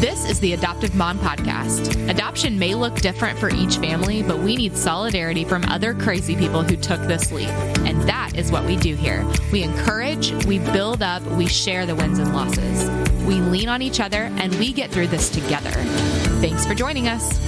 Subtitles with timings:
[0.00, 2.10] This is the Adoptive Mom Podcast.
[2.10, 6.62] Adoption may look different for each family, but we need solidarity from other crazy people
[6.62, 7.48] who took this leap.
[7.86, 9.26] And that is what we do here.
[9.52, 12.90] We encourage, we build up, we share the wins and losses.
[13.24, 15.72] We lean on each other, and we get through this together.
[16.40, 17.40] Thanks for joining us.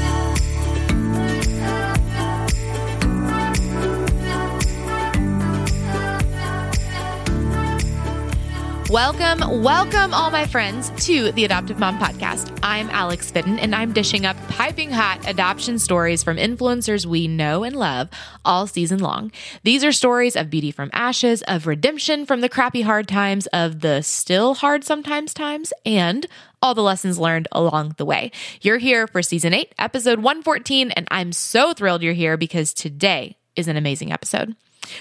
[8.91, 12.59] Welcome, welcome, all my friends, to the Adoptive Mom Podcast.
[12.63, 17.65] I'm Alex Fitton, and I'm dishing up piping hot adoption stories from influencers we know
[17.65, 18.09] and love
[18.47, 19.31] all season long.
[19.63, 23.81] These are stories of beauty from ashes, of redemption from the crappy hard times, of
[23.81, 26.27] the still hard sometimes times, and
[26.63, 28.33] all the lessons learned along the way.
[28.63, 33.37] You're here for season eight, episode 114, and I'm so thrilled you're here because today
[33.55, 34.57] is an amazing episode.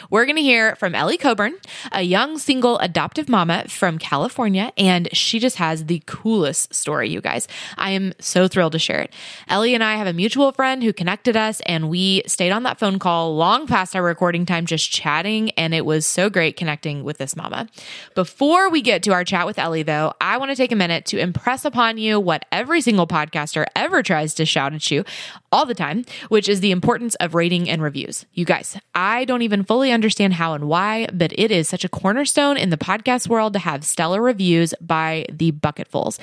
[0.10, 1.56] We're going to hear from Ellie Coburn,
[1.92, 7.22] a young single adoptive mama from California, and she just has the coolest story, you
[7.22, 7.48] guys.
[7.78, 9.14] I am so thrilled to share it.
[9.48, 12.80] Ellie and I have a mutual friend who connected us, and we stayed on that
[12.80, 17.04] phone call long past our recording time, just chatting, and it was so great connecting
[17.04, 17.68] with this mama.
[18.16, 21.06] Before we get to our chat with Ellie, though, I want to take a minute
[21.06, 25.04] to impress upon you what every single podcaster ever tries to shout at you
[25.52, 28.26] all the time, which is the importance of rating and reviews.
[28.34, 31.90] You guys, I don't even fully understand how and why, but it is such a
[31.90, 36.20] cornerstone in the podcast world to have stellar reviews by the bucketfuls.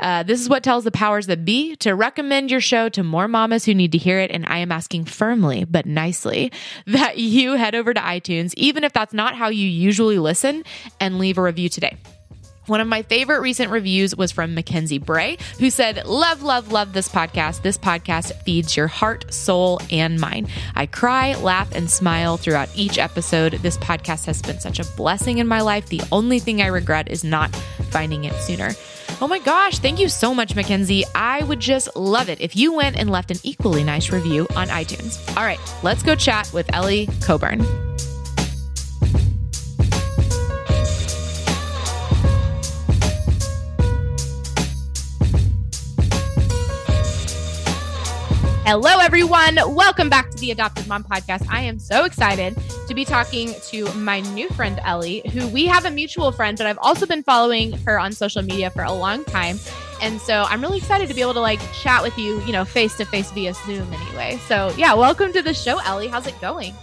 [0.00, 3.28] Uh, this is what tells the powers that be to recommend your show to more
[3.28, 4.30] mamas who need to hear it.
[4.30, 6.52] And I am asking firmly, but nicely,
[6.86, 10.64] that you head over to iTunes, even if that's not how you usually listen,
[11.00, 11.96] and leave a review today.
[12.66, 16.92] One of my favorite recent reviews was from Mackenzie Bray, who said, Love, love, love
[16.92, 17.62] this podcast.
[17.62, 20.48] This podcast feeds your heart, soul, and mind.
[20.74, 23.52] I cry, laugh, and smile throughout each episode.
[23.54, 25.88] This podcast has been such a blessing in my life.
[25.88, 27.54] The only thing I regret is not
[27.90, 28.72] finding it sooner.
[29.20, 31.04] Oh my gosh, thank you so much, Mackenzie.
[31.14, 34.68] I would just love it if you went and left an equally nice review on
[34.68, 35.26] iTunes.
[35.36, 37.85] All right, let's go chat with Ellie Coburn.
[48.68, 49.60] Hello, everyone.
[49.76, 51.46] Welcome back to the Adopted Mom Podcast.
[51.48, 55.84] I am so excited to be talking to my new friend, Ellie, who we have
[55.84, 59.24] a mutual friend, but I've also been following her on social media for a long
[59.24, 59.60] time.
[60.02, 62.64] And so I'm really excited to be able to like chat with you, you know,
[62.64, 64.40] face to face via Zoom anyway.
[64.48, 66.08] So, yeah, welcome to the show, Ellie.
[66.08, 66.74] How's it going?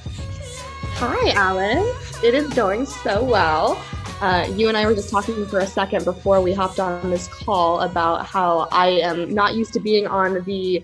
[0.93, 2.23] Hi, Alex.
[2.23, 3.77] It is going so well.
[4.21, 7.27] Uh, you and I were just talking for a second before we hopped on this
[7.27, 10.81] call about how I am not used to being on the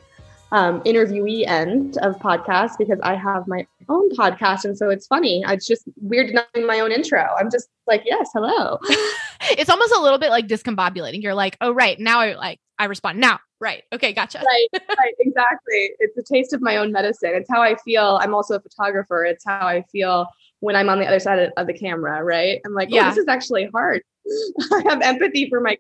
[0.52, 4.66] um, interviewee end of podcasts because I have my own podcast.
[4.66, 5.44] And so it's funny.
[5.48, 7.28] It's just weird knowing my own intro.
[7.38, 8.80] I'm just like, yes, hello.
[9.52, 11.22] it's almost a little bit like discombobulating.
[11.22, 12.00] You're like, oh, right.
[12.00, 13.40] Now I like, I respond now.
[13.60, 13.84] Right.
[13.94, 14.14] Okay.
[14.14, 14.40] Gotcha.
[14.40, 14.82] Right.
[14.98, 15.14] Right.
[15.20, 15.92] Exactly.
[16.00, 17.32] It's a taste of my own medicine.
[17.34, 18.20] It's how I feel.
[18.22, 19.26] I'm also a photographer.
[19.26, 20.28] It's how I feel
[20.62, 22.24] when I'm on the other side of, the camera.
[22.24, 22.62] Right.
[22.66, 23.08] I'm like, yeah.
[23.08, 24.02] oh, this is actually hard.
[24.72, 25.78] I have empathy for my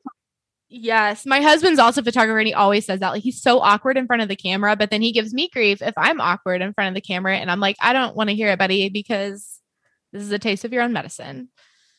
[0.71, 1.25] Yes.
[1.25, 3.09] My husband's also a photographer and he always says that.
[3.09, 5.81] Like he's so awkward in front of the camera, but then he gives me grief
[5.81, 7.37] if I'm awkward in front of the camera.
[7.37, 9.59] And I'm like, I don't want to hear it, buddy, because
[10.13, 11.49] this is a taste of your own medicine.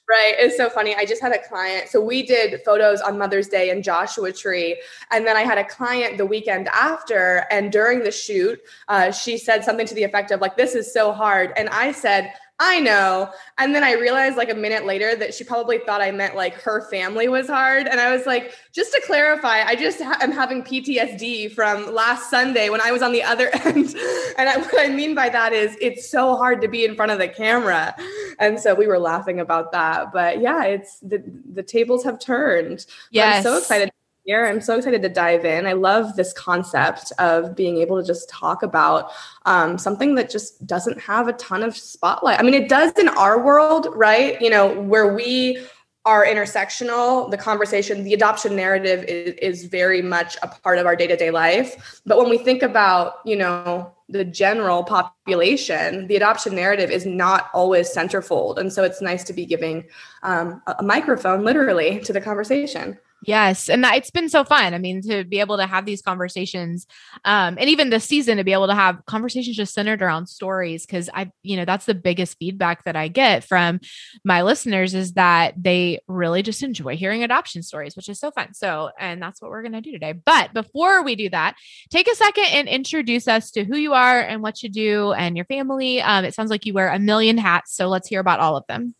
[0.08, 0.34] Right.
[0.38, 0.96] It's so funny.
[0.96, 1.88] I just had a client.
[1.88, 4.80] So we did photos on Mother's Day in Joshua Tree.
[5.12, 7.46] And then I had a client the weekend after.
[7.48, 10.92] And during the shoot, uh, she said something to the effect of, like, this is
[10.92, 11.52] so hard.
[11.56, 13.32] And I said, I know.
[13.56, 16.52] And then I realized like a minute later that she probably thought I meant like
[16.56, 17.86] her family was hard.
[17.86, 22.28] And I was like, just to clarify, I just ha- am having PTSD from last
[22.28, 23.96] Sunday when I was on the other end.
[24.36, 27.10] and I, what I mean by that is it's so hard to be in front
[27.10, 27.96] of the camera.
[28.38, 30.12] And so we were laughing about that.
[30.12, 32.84] But yeah, it's the, the tables have turned.
[33.10, 33.36] Yeah.
[33.36, 33.90] I'm so excited
[34.24, 34.46] here.
[34.46, 35.66] I'm so excited to dive in.
[35.66, 39.10] I love this concept of being able to just talk about
[39.46, 42.38] um, something that just doesn't have a ton of spotlight.
[42.38, 44.40] I mean, it does in our world, right?
[44.40, 45.58] You know, where we
[46.06, 50.96] are intersectional, the conversation, the adoption narrative is, is very much a part of our
[50.96, 52.00] day to day life.
[52.06, 57.50] But when we think about, you know, the general population, the adoption narrative is not
[57.52, 58.58] always centerfold.
[58.58, 59.84] And so it's nice to be giving
[60.22, 62.98] um, a microphone literally to the conversation.
[63.26, 63.68] Yes.
[63.68, 64.72] And it's been so fun.
[64.72, 66.86] I mean, to be able to have these conversations,
[67.26, 70.86] um, and even this season to be able to have conversations just centered around stories.
[70.86, 73.80] Cause I, you know, that's the biggest feedback that I get from
[74.24, 78.54] my listeners is that they really just enjoy hearing adoption stories, which is so fun.
[78.54, 80.12] So, and that's what we're going to do today.
[80.12, 81.56] But before we do that,
[81.90, 85.36] take a second and introduce us to who you are and what you do and
[85.36, 86.00] your family.
[86.00, 87.74] Um, it sounds like you wear a million hats.
[87.76, 88.94] So let's hear about all of them.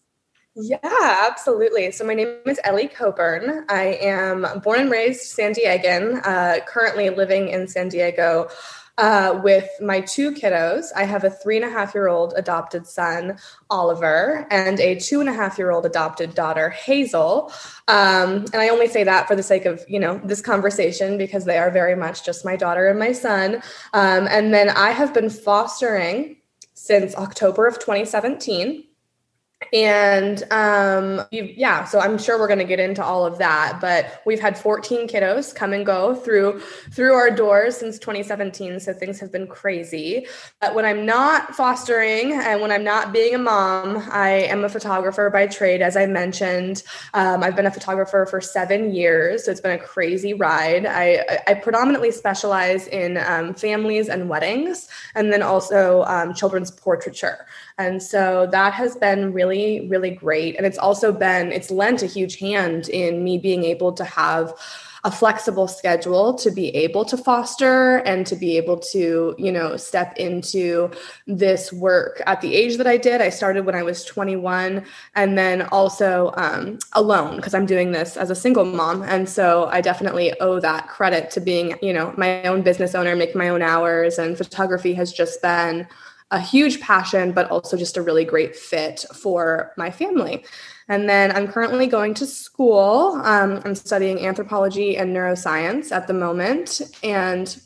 [0.57, 1.93] Yeah, absolutely.
[1.93, 3.65] So my name is Ellie Coburn.
[3.69, 8.49] I am born and raised San Diegan, uh, currently living in San Diego
[8.99, 10.87] uh, with my two kiddos.
[10.97, 13.39] I have a three and a half year old adopted son,
[13.71, 17.53] Oliver, and a two and a half year old adopted daughter, Hazel.
[17.87, 21.45] Um, and I only say that for the sake of you know this conversation because
[21.45, 23.63] they are very much just my daughter and my son.
[23.93, 26.37] Um, and then I have been fostering
[26.75, 28.85] since October of 2017
[29.75, 34.23] and um yeah so i'm sure we're going to get into all of that but
[34.25, 36.61] we've had 14 kiddos come and go through
[36.91, 40.27] through our doors since 2017 so things have been crazy.
[40.61, 44.69] But when i'm not fostering and when i'm not being a mom i am a
[44.69, 46.83] photographer by trade as i mentioned.
[47.13, 50.87] Um, i've been a photographer for seven years so it's been a crazy ride.
[50.87, 57.47] I i predominantly specialize in um, families and weddings and then also um, children's portraiture.
[57.81, 59.50] And so that has been really,
[59.89, 60.57] really great.
[60.57, 64.55] And it's also been, it's lent a huge hand in me being able to have
[65.05, 69.77] a flexible schedule to be able to foster and to be able to you know
[69.77, 70.91] step into
[71.27, 75.39] this work at the age that i did i started when i was 21 and
[75.39, 79.81] then also um, alone because i'm doing this as a single mom and so i
[79.81, 83.63] definitely owe that credit to being you know my own business owner making my own
[83.63, 85.87] hours and photography has just been
[86.31, 90.45] a huge passion, but also just a really great fit for my family.
[90.89, 93.21] And then I'm currently going to school.
[93.25, 96.81] Um, I'm studying anthropology and neuroscience at the moment.
[97.03, 97.61] And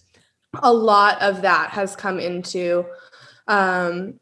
[0.62, 2.86] a lot of that has come into
[3.48, 4.20] um,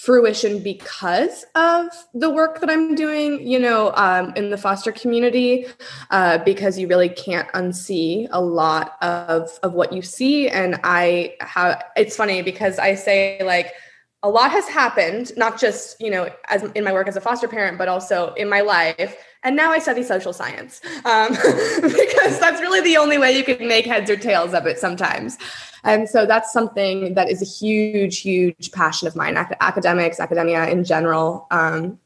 [0.00, 5.66] fruition because of the work that I'm doing, you know, um, in the foster community,
[6.10, 10.48] uh, because you really can't unsee a lot of of what you see.
[10.48, 13.74] And I have it's funny because I say like
[14.22, 17.48] a lot has happened, not just, you know, as in my work as a foster
[17.48, 19.16] parent, but also in my life.
[19.42, 21.28] And now I study social science um,
[21.82, 25.38] because that's really the only way you can make heads or tails of it sometimes.
[25.82, 29.36] And so that's something that is a huge, huge passion of mine.
[29.36, 31.98] academics, academia in general, um,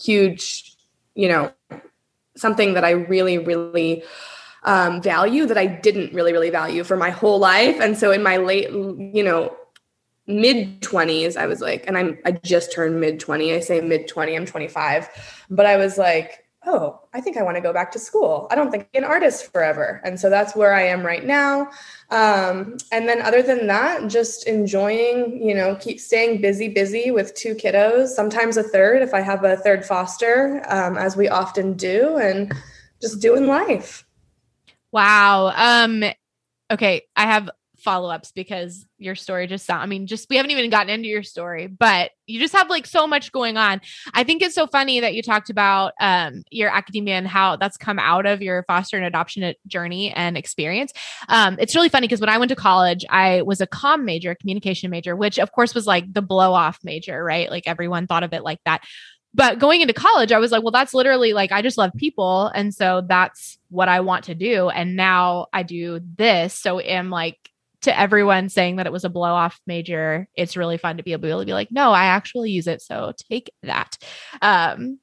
[0.00, 0.74] huge,
[1.14, 1.52] you know,
[2.36, 4.02] something that I really, really
[4.62, 7.80] um, value that I didn't really, really value for my whole life.
[7.80, 9.54] And so in my late, you know,
[10.30, 14.06] mid 20s i was like and i'm i just turned mid 20 i say mid
[14.06, 15.08] 20 i'm 25
[15.48, 18.46] but i was like oh i think i want to go back to school.
[18.50, 20.00] I don't think I'm an artist forever.
[20.04, 21.70] And so that's where i am right now.
[22.10, 27.34] Um, and then other than that just enjoying you know keep staying busy busy with
[27.34, 31.74] two kiddos sometimes a third if i have a third foster um, as we often
[31.74, 32.52] do and
[33.00, 34.04] just doing life.
[34.92, 35.52] Wow.
[35.56, 36.04] Um
[36.70, 37.50] okay i have
[37.88, 41.22] follow-ups because your story just sound I mean just we haven't even gotten into your
[41.22, 43.80] story but you just have like so much going on.
[44.12, 47.78] I think it's so funny that you talked about um your academia and how that's
[47.78, 50.92] come out of your foster and adoption journey and experience.
[51.30, 54.34] Um it's really funny because when I went to college I was a com major,
[54.34, 57.50] communication major, which of course was like the blow off major, right?
[57.50, 58.82] Like everyone thought of it like that
[59.34, 62.46] but going into college i was like well that's literally like i just love people
[62.54, 66.84] and so that's what i want to do and now i do this so I
[66.84, 67.38] am like
[67.82, 71.12] to everyone saying that it was a blow off major, it's really fun to be
[71.12, 72.82] able to be like, no, I actually use it.
[72.82, 73.96] So take that.
[74.42, 74.98] Um,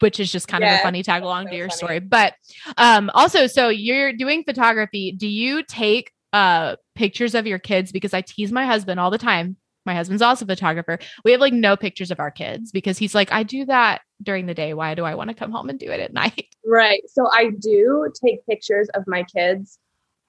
[0.00, 1.76] which is just kind yeah, of a funny tag along so to your funny.
[1.76, 1.98] story.
[2.00, 2.34] But
[2.76, 5.12] um, also, so you're doing photography.
[5.12, 7.90] Do you take uh, pictures of your kids?
[7.90, 9.56] Because I tease my husband all the time.
[9.86, 10.98] My husband's also a photographer.
[11.24, 14.44] We have like no pictures of our kids because he's like, I do that during
[14.44, 14.74] the day.
[14.74, 16.54] Why do I want to come home and do it at night?
[16.64, 17.02] Right.
[17.08, 19.78] So I do take pictures of my kids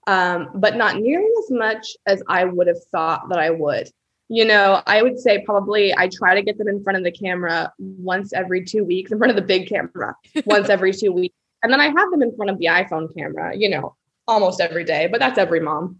[0.08, 3.90] um, but not nearly as much as I would have thought that I would.
[4.30, 7.12] You know, I would say probably I try to get them in front of the
[7.12, 10.16] camera once every two weeks, in front of the big camera
[10.46, 11.36] once every two weeks.
[11.64, 13.96] And then I have them in front of the iPhone camera, you know,
[14.28, 16.00] almost every day, but that's every mom.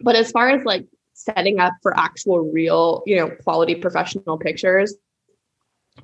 [0.00, 4.94] But as far as like setting up for actual real, you know, quality professional pictures,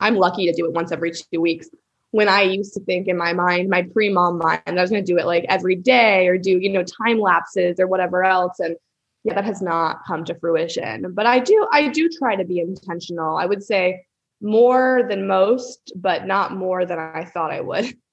[0.01, 1.69] I'm lucky to do it once every two weeks
[2.13, 5.13] when I used to think in my mind, my pre-mom mind, I was going to
[5.13, 8.59] do it like every day or do, you know, time lapses or whatever else.
[8.59, 8.77] And
[9.23, 11.13] yeah, that has not come to fruition.
[11.13, 13.37] But I do, I do try to be intentional.
[13.37, 14.05] I would say
[14.41, 17.95] more than most, but not more than I thought I would.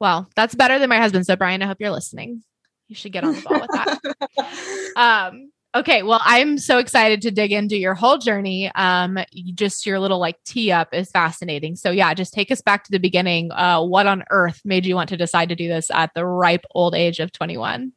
[0.00, 1.26] Well, that's better than my husband.
[1.26, 2.42] So, Brian, I hope you're listening.
[2.88, 4.96] You should get on the ball with that.
[4.96, 8.70] um, Okay, well, I'm so excited to dig into your whole journey.
[8.74, 9.18] Um,
[9.54, 11.76] just your little like tee up is fascinating.
[11.76, 13.50] So yeah, just take us back to the beginning.
[13.52, 16.64] Uh, what on earth made you want to decide to do this at the ripe
[16.74, 17.92] old age of 21?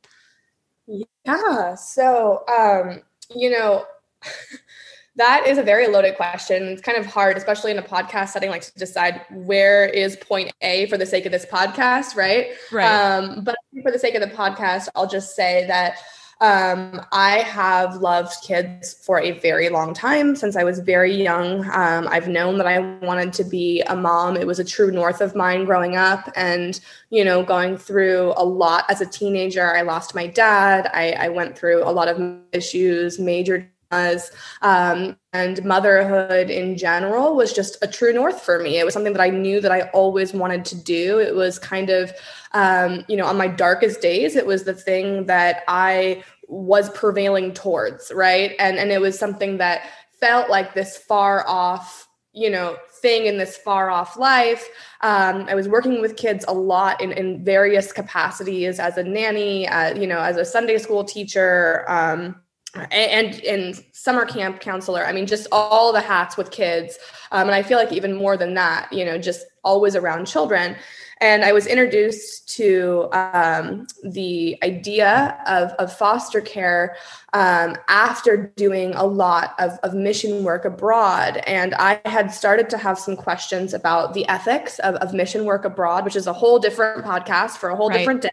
[0.88, 1.76] Yeah.
[1.76, 3.02] So, um,
[3.36, 3.86] you know,
[5.18, 6.64] that is a very loaded question.
[6.64, 10.54] It's kind of hard, especially in a podcast setting, like to decide where is point
[10.62, 12.52] A for the sake of this podcast, right?
[12.72, 12.88] Right.
[12.88, 15.98] Um, but for the sake of the podcast, I'll just say that
[16.42, 21.64] um, I have loved kids for a very long time since I was very young.
[21.72, 24.36] Um, I've known that I wanted to be a mom.
[24.36, 28.44] It was a true north of mine growing up, and you know, going through a
[28.44, 29.76] lot as a teenager.
[29.76, 30.90] I lost my dad.
[30.94, 37.54] I, I went through a lot of issues, major um, and motherhood in general was
[37.54, 38.78] just a true north for me.
[38.78, 41.20] It was something that I knew that I always wanted to do.
[41.20, 42.12] It was kind of,
[42.54, 47.54] um, you know, on my darkest days, it was the thing that I was prevailing
[47.54, 48.56] towards, right?
[48.60, 49.90] And and it was something that
[50.20, 54.68] felt like this far off, you know, thing in this far off life.
[55.02, 59.68] Um, I was working with kids a lot in, in various capacities as a nanny,
[59.68, 61.86] uh, you know, as a Sunday school teacher.
[61.88, 62.42] Um,
[62.92, 66.98] and and summer camp counselor i mean just all the hats with kids
[67.32, 70.78] um, and i feel like even more than that you know just always around children.
[71.20, 76.96] And I was introduced to um, the idea of, of foster care
[77.36, 81.44] um, after doing a lot of, of mission work abroad.
[81.46, 85.66] And I had started to have some questions about the ethics of, of mission work
[85.66, 87.98] abroad, which is a whole different podcast for a whole right.
[87.98, 88.30] different day.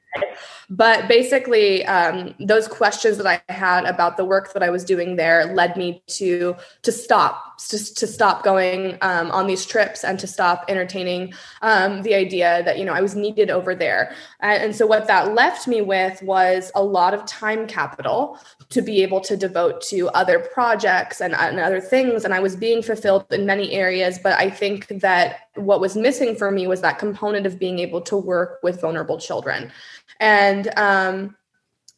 [0.70, 5.16] But basically, um, those questions that I had about the work that I was doing
[5.16, 10.18] there led me to to stop to, to stop going um, on these trips and
[10.18, 14.14] to stop entertaining um, the idea that you know I was needed over there.
[14.40, 18.38] And, and so what that left me with was a lot of time capital
[18.70, 22.26] to be able to devote to other projects and, and other things.
[22.26, 26.36] And I was being fulfilled in many areas, but I think that what was missing
[26.36, 29.72] for me was that component of being able to work with vulnerable children
[30.20, 31.36] and um,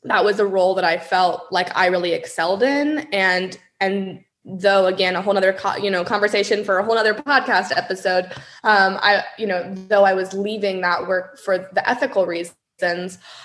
[0.04, 3.00] that was a role that I felt like I really excelled in.
[3.12, 7.14] And and though again a whole other co- you know conversation for a whole other
[7.14, 8.26] podcast episode
[8.62, 12.54] um i you know though i was leaving that work for the ethical reasons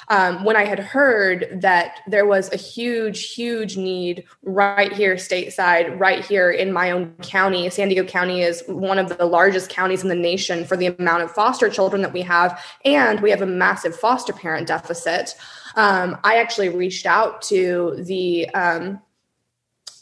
[0.07, 5.99] um, when I had heard that there was a huge, huge need right here stateside,
[5.99, 7.69] right here in my own county.
[7.69, 11.23] San Diego County is one of the largest counties in the nation for the amount
[11.23, 15.35] of foster children that we have, and we have a massive foster parent deficit.
[15.75, 18.99] Um, I actually reached out to the um,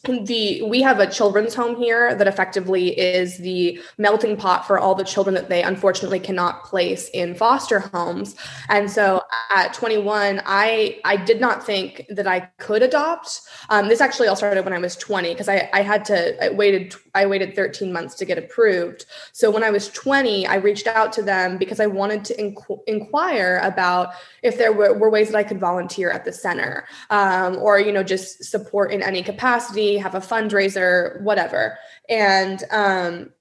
[0.07, 4.95] the we have a children's home here that effectively is the melting pot for all
[4.95, 8.35] the children that they unfortunately cannot place in foster homes.
[8.69, 9.21] And so
[9.51, 13.41] at 21 i i did not think that i could adopt.
[13.69, 16.49] Um, this actually all started when i was 20 because I, I had to i
[16.49, 19.05] waited i waited 13 months to get approved.
[19.33, 22.81] So when i was 20 i reached out to them because i wanted to inqu-
[22.87, 24.09] inquire about
[24.43, 27.91] if there were, were, ways that i could volunteer at the center um, or you
[27.91, 31.77] know just support in any capacity have a fundraiser, whatever.
[32.09, 33.31] And um,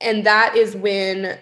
[0.00, 1.38] and that is when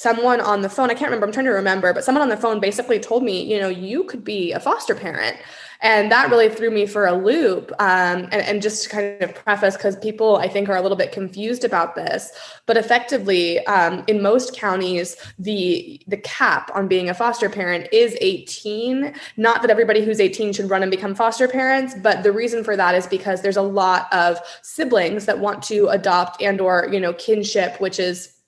[0.00, 2.36] someone on the phone, I can't remember, I'm trying to remember, but someone on the
[2.36, 5.36] phone basically told me, you know, you could be a foster parent.
[5.82, 9.34] And that really threw me for a loop um, and, and, just to kind of
[9.34, 12.30] preface because people i think are a little bit confused about this
[12.66, 18.14] but effectively um, in most counties the the cap on being a foster parent is
[18.20, 22.62] 18 not that everybody who's 18 should run and become foster parents but the reason
[22.62, 26.86] for that is because there's a lot of siblings that want to adopt and or
[26.92, 28.39] you know kinship which is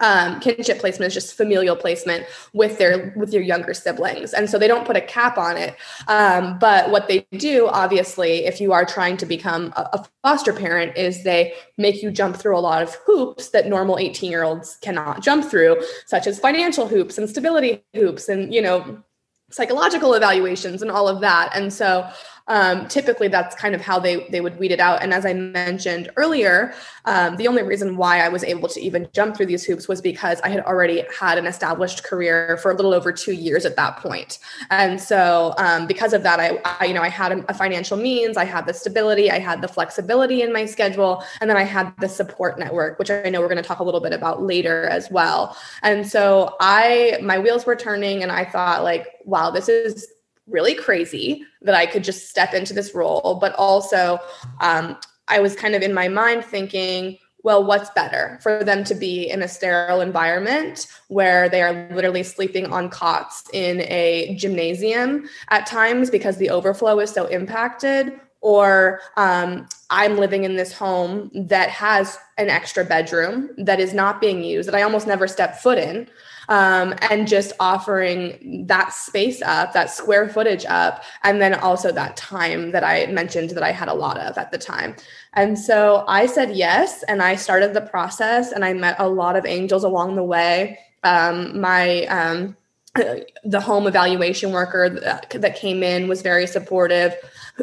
[0.00, 4.34] um, kinship placement is just familial placement with their with your younger siblings.
[4.34, 5.76] And so they don't put a cap on it.
[6.08, 10.52] Um, but what they do obviously if you are trying to become a, a foster
[10.52, 14.44] parent is they make you jump through a lot of hoops that normal 18 year
[14.44, 19.02] olds cannot jump through such as financial hoops and stability hoops and you know
[19.50, 21.50] psychological evaluations and all of that.
[21.54, 22.08] And so
[22.48, 25.32] um, typically that's kind of how they they would weed it out and as i
[25.32, 26.74] mentioned earlier
[27.04, 30.00] um, the only reason why i was able to even jump through these hoops was
[30.00, 33.76] because i had already had an established career for a little over two years at
[33.76, 34.38] that point.
[34.70, 37.96] and so um, because of that I, I, you know i had a, a financial
[37.96, 41.64] means i had the stability i had the flexibility in my schedule and then i
[41.64, 44.42] had the support network which i know we're going to talk a little bit about
[44.42, 49.50] later as well and so i my wheels were turning and i thought like wow
[49.50, 50.08] this is
[50.48, 53.38] really crazy that I could just step into this role.
[53.40, 54.18] But also,
[54.60, 54.96] um,
[55.28, 59.30] I was kind of in my mind thinking, well, what's better for them to be
[59.30, 65.66] in a sterile environment where they are literally sleeping on cots in a gymnasium at
[65.66, 68.20] times because the overflow is so impacted?
[68.40, 74.20] Or um, I'm living in this home that has an extra bedroom that is not
[74.20, 76.08] being used, that I almost never step foot in
[76.48, 82.16] um, and just offering that space up, that square footage up, and then also that
[82.16, 84.96] time that I mentioned that I had a lot of at the time.
[85.34, 89.36] And so I said yes, and I started the process, and I met a lot
[89.36, 90.78] of angels along the way.
[91.04, 92.56] Um, my um,
[93.44, 97.14] the home evaluation worker that, that came in was very supportive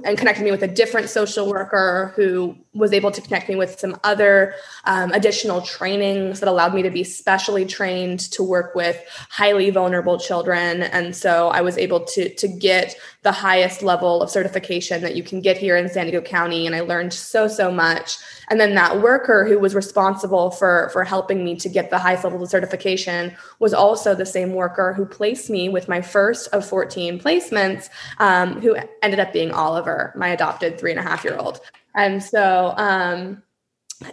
[0.03, 3.79] and connected me with a different social worker who was able to connect me with
[3.79, 9.01] some other um, additional trainings that allowed me to be specially trained to work with
[9.29, 10.83] highly vulnerable children.
[10.83, 15.23] And so i was able to to get the highest level of certification that you
[15.23, 18.17] can get here in san diego county and i learned so so much.
[18.49, 22.23] And then that worker who was responsible for for helping me to get the highest
[22.23, 26.65] level of certification was also the same worker who placed me with my first of
[26.65, 29.51] 14 placements um, who ended up being
[29.85, 31.61] oliver my adopted three and a half year old
[31.95, 33.41] and so, um,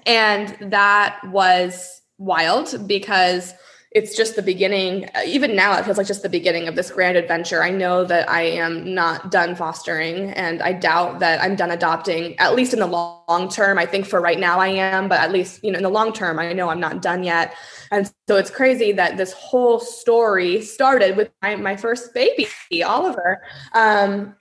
[0.07, 3.55] and that was wild because
[3.91, 5.11] it's just the beginning.
[5.27, 7.63] Even now, it feels like just the beginning of this grand adventure.
[7.63, 12.39] I know that I am not done fostering, and I doubt that I'm done adopting,
[12.39, 13.79] at least in the long term.
[13.79, 16.13] I think for right now I am, but at least, you know, in the long
[16.13, 17.55] term, I know I'm not done yet.
[17.91, 22.47] And so it's crazy that this whole story started with my, my first baby,
[22.83, 23.43] Oliver.
[23.75, 24.37] Um,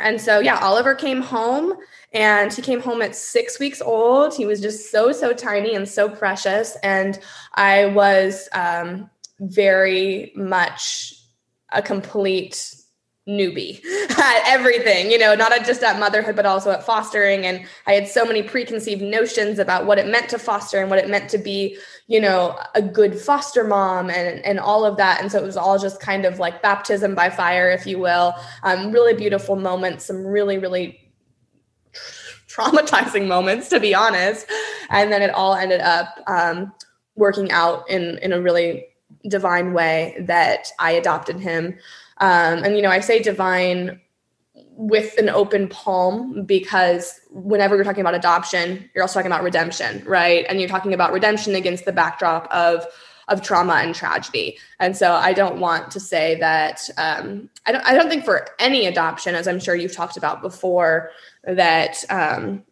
[0.00, 1.74] and so, yeah, Oliver came home
[2.12, 4.34] and he came home at six weeks old.
[4.34, 6.76] He was just so, so tiny and so precious.
[6.82, 7.18] And
[7.54, 9.10] I was um,
[9.40, 11.14] very much
[11.72, 12.76] a complete
[13.28, 17.46] newbie at everything, you know, not just at motherhood, but also at fostering.
[17.46, 20.98] And I had so many preconceived notions about what it meant to foster and what
[20.98, 25.22] it meant to be, you know, a good foster mom and, and all of that.
[25.22, 28.34] And so it was all just kind of like baptism by fire, if you will.
[28.62, 31.00] Um, really beautiful moments, some really, really
[32.48, 34.46] traumatizing moments, to be honest.
[34.90, 36.72] And then it all ended up um,
[37.16, 38.86] working out in, in a really
[39.28, 41.78] divine way that I adopted him
[42.18, 44.00] um, and, you know, I say divine
[44.76, 50.02] with an open palm because whenever you're talking about adoption, you're also talking about redemption,
[50.06, 50.46] right?
[50.48, 52.86] And you're talking about redemption against the backdrop of
[53.28, 54.58] of trauma and tragedy.
[54.80, 58.46] And so I don't want to say that um, I don't I don't think for
[58.58, 61.10] any adoption, as I'm sure you've talked about before,
[61.44, 62.62] that um,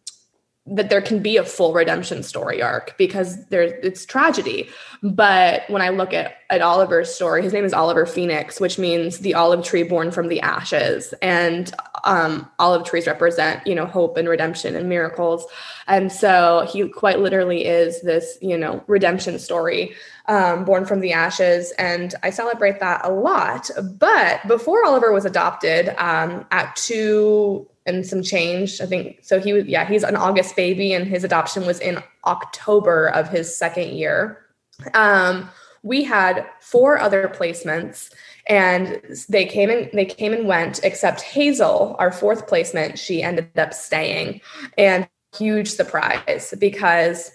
[0.65, 4.69] that there can be a full redemption story arc because there it's tragedy.
[5.01, 9.19] But when I look at, at Oliver's story, his name is Oliver Phoenix, which means
[9.19, 11.13] the olive tree born from the ashes.
[11.21, 11.73] And
[12.05, 15.45] um, olive trees represent, you know, hope and redemption and miracles.
[15.87, 19.93] And so he quite literally is this, you know, redemption story
[20.27, 21.73] um, born from the ashes.
[21.77, 23.69] And I celebrate that a lot.
[23.99, 28.81] But before Oliver was adopted um, at two and some change.
[28.81, 29.39] I think so.
[29.39, 33.55] He was, yeah, he's an August baby, and his adoption was in October of his
[33.55, 34.45] second year.
[34.93, 35.49] Um,
[35.83, 38.09] we had four other placements,
[38.47, 40.79] and they came and they came and went.
[40.83, 44.41] Except Hazel, our fourth placement, she ended up staying,
[44.77, 47.31] and huge surprise because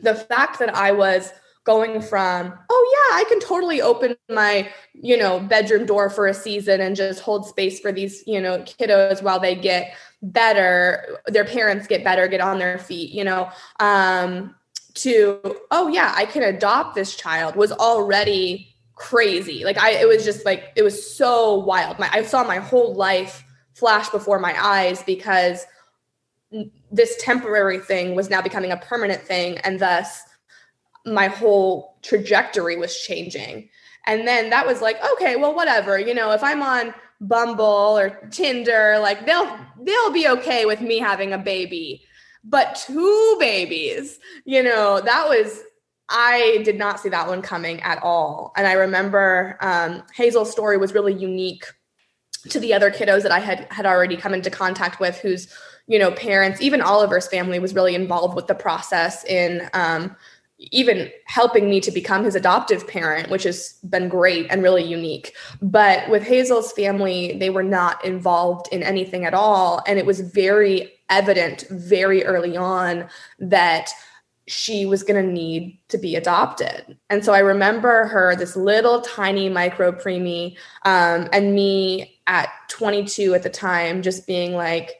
[0.00, 1.32] the fact that I was
[1.68, 6.32] going from oh yeah i can totally open my you know bedroom door for a
[6.32, 11.44] season and just hold space for these you know kiddos while they get better their
[11.44, 13.50] parents get better get on their feet you know
[13.80, 14.54] um
[14.94, 15.38] to
[15.70, 19.64] oh yeah i can adopt this child was already crazy.
[19.64, 21.98] Like i it was just like it was so wild.
[21.98, 25.64] My i saw my whole life flash before my eyes because
[26.90, 30.22] this temporary thing was now becoming a permanent thing and thus
[31.12, 33.68] my whole trajectory was changing.
[34.06, 35.98] And then that was like, okay, well, whatever.
[35.98, 40.98] You know, if I'm on Bumble or Tinder, like they'll they'll be okay with me
[40.98, 42.04] having a baby.
[42.44, 45.62] But two babies, you know, that was
[46.08, 48.52] I did not see that one coming at all.
[48.56, 51.66] And I remember um, Hazel's story was really unique
[52.48, 55.52] to the other kiddos that I had had already come into contact with, whose
[55.86, 60.16] you know parents, even Oliver's family, was really involved with the process in um,
[60.58, 65.34] even helping me to become his adoptive parent, which has been great and really unique.
[65.62, 69.82] But with Hazel's family, they were not involved in anything at all.
[69.86, 73.90] And it was very evident very early on that
[74.48, 76.98] she was going to need to be adopted.
[77.10, 83.34] And so I remember her, this little tiny micro preemie, um, and me at 22
[83.34, 84.96] at the time, just being like,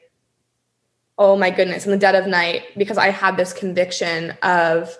[1.17, 4.97] oh my goodness, in the dead of night, because I had this conviction of,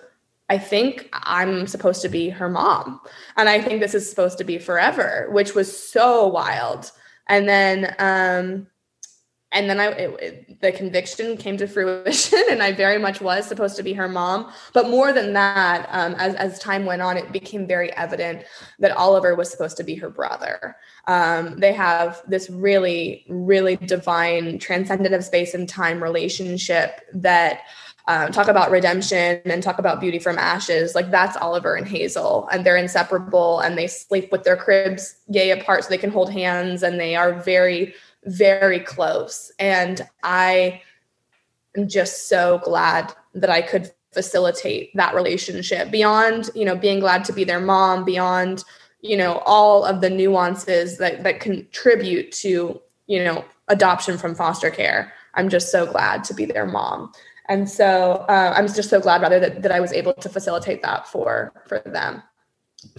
[0.49, 2.99] I think I'm supposed to be her mom.
[3.37, 6.91] And I think this is supposed to be forever, which was so wild.
[7.27, 8.67] And then, um,
[9.51, 13.47] and then I, it, it, the conviction came to fruition, and I very much was
[13.47, 14.51] supposed to be her mom.
[14.73, 18.43] But more than that, um, as as time went on, it became very evident
[18.79, 20.75] that Oliver was supposed to be her brother.
[21.07, 27.61] Um, they have this really, really divine, transcendent of space and time relationship that
[28.09, 30.95] um, talk about redemption and talk about beauty from ashes.
[30.95, 35.51] Like that's Oliver and Hazel, and they're inseparable and they sleep with their cribs yay
[35.51, 37.93] apart so they can hold hands, and they are very,
[38.25, 39.51] very close.
[39.59, 40.81] And I
[41.77, 47.23] am just so glad that I could facilitate that relationship beyond, you know, being glad
[47.25, 48.63] to be their mom, beyond,
[49.01, 54.71] you know, all of the nuances that that contribute to, you know, adoption from foster
[54.71, 55.13] care.
[55.35, 57.13] I'm just so glad to be their mom
[57.49, 60.81] and so uh, i'm just so glad rather that, that i was able to facilitate
[60.81, 62.23] that for for them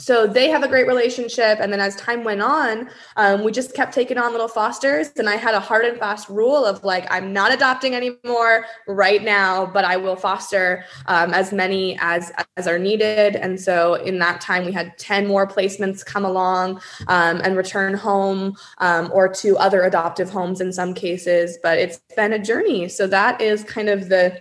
[0.00, 1.58] so they have a great relationship.
[1.60, 5.10] And then as time went on um, we just kept taking on little fosters.
[5.16, 9.22] And i had a hard and fast rule of like i'm not adopting anymore right
[9.22, 13.36] now but i will foster um, as many as as are needed.
[13.36, 17.94] And so in that time we had 10 more placements come along um, and return
[17.94, 21.58] home um, or to other adoptive homes in some cases.
[21.62, 22.88] But it's been a journey.
[22.88, 24.40] So that is kind of the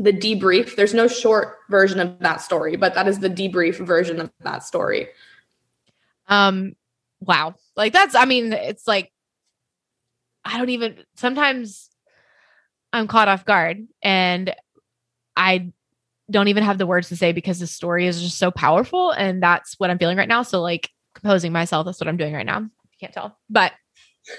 [0.00, 0.76] the debrief.
[0.76, 4.64] There's no short version of that story, but that is the debrief version of that
[4.64, 5.08] story.
[6.26, 6.74] Um
[7.20, 7.54] wow.
[7.76, 9.12] Like that's I mean it's like
[10.44, 11.90] I don't even sometimes
[12.92, 14.54] I'm caught off guard and
[15.36, 15.72] I
[16.30, 19.42] don't even have the words to say because the story is just so powerful and
[19.42, 20.42] that's what I'm feeling right now.
[20.42, 22.60] So like composing myself, that's what I'm doing right now.
[22.60, 23.36] You can't tell.
[23.50, 23.72] But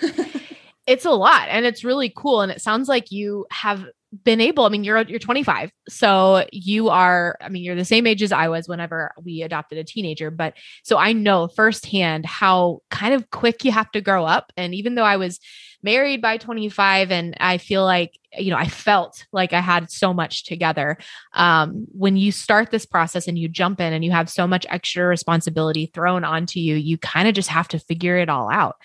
[0.87, 3.85] it's a lot and it's really cool and it sounds like you have
[4.25, 8.05] been able i mean you're you're 25 so you are i mean you're the same
[8.05, 12.79] age as i was whenever we adopted a teenager but so i know firsthand how
[12.89, 15.39] kind of quick you have to grow up and even though i was
[15.81, 20.13] married by 25 and i feel like you know i felt like i had so
[20.13, 20.97] much together
[21.33, 24.65] um, when you start this process and you jump in and you have so much
[24.69, 28.75] extra responsibility thrown onto you you kind of just have to figure it all out.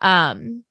[0.00, 0.64] Um,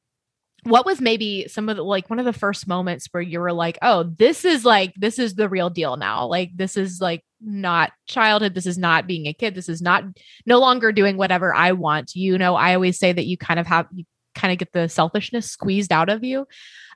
[0.63, 3.53] what was maybe some of the like one of the first moments where you were
[3.53, 6.25] like oh this is like this is the real deal now.
[6.25, 8.53] Like this is like not childhood.
[8.53, 9.55] This is not being a kid.
[9.55, 10.03] This is not
[10.45, 12.15] no longer doing whatever i want.
[12.15, 14.87] You know i always say that you kind of have you kind of get the
[14.87, 16.45] selfishness squeezed out of you.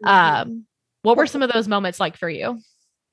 [0.04, 0.08] Mm-hmm.
[0.08, 0.66] um
[1.04, 2.60] what were some of those moments like for you?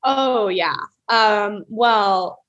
[0.03, 0.77] Oh yeah.
[1.09, 2.43] Um well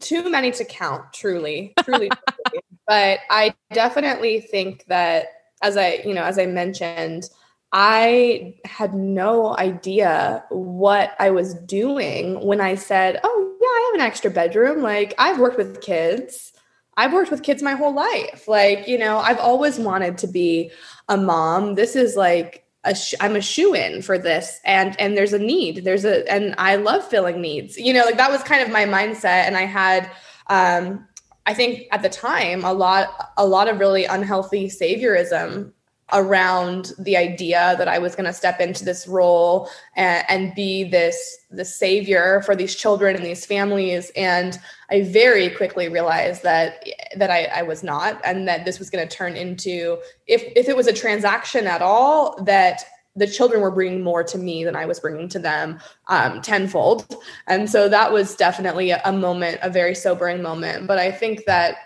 [0.00, 2.60] too many to count truly truly, truly.
[2.86, 5.26] but i definitely think that
[5.62, 7.28] as I, you know, as I mentioned,
[7.72, 14.00] I had no idea what I was doing when I said, "Oh, yeah, I have
[14.00, 14.82] an extra bedroom.
[14.82, 16.52] Like, I've worked with kids.
[16.96, 18.46] I've worked with kids my whole life.
[18.46, 20.70] Like, you know, I've always wanted to be
[21.08, 21.74] a mom.
[21.74, 25.38] This is like a sh- I'm a shoe in for this and and there's a
[25.38, 25.84] need.
[25.84, 27.78] There's a and I love filling needs.
[27.78, 30.10] You know, like that was kind of my mindset and I had
[30.48, 31.06] um
[31.46, 35.72] I think at the time a lot a lot of really unhealthy saviorism
[36.12, 40.84] around the idea that I was going to step into this role and, and, be
[40.84, 44.12] this the savior for these children and these families.
[44.14, 44.58] And
[44.90, 49.06] I very quickly realized that that I, I was not, and that this was going
[49.06, 53.70] to turn into if if it was a transaction at all, that the children were
[53.70, 57.14] bringing more to me than I was bringing to them um, tenfold.
[57.46, 60.86] And so that was definitely a, moment, a very sobering moment.
[60.86, 61.76] But I think that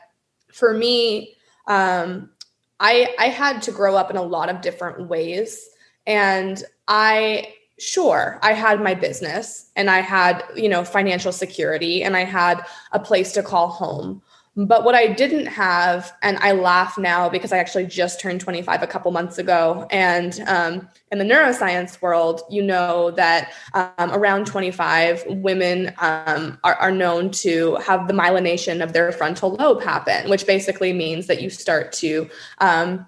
[0.52, 1.34] for me,
[1.66, 2.30] um,
[2.78, 5.68] I, I had to grow up in a lot of different ways.
[6.06, 12.16] And I, sure, I had my business and I had, you know, financial security and
[12.16, 14.22] I had a place to call home.
[14.58, 18.82] But what I didn't have, and I laugh now because I actually just turned 25
[18.82, 19.86] a couple months ago.
[19.90, 26.74] And um, in the neuroscience world, you know that um, around 25, women um, are,
[26.76, 31.42] are, known to have the myelination of their frontal lobe happen, which basically means that
[31.42, 32.26] you start to
[32.58, 33.06] um,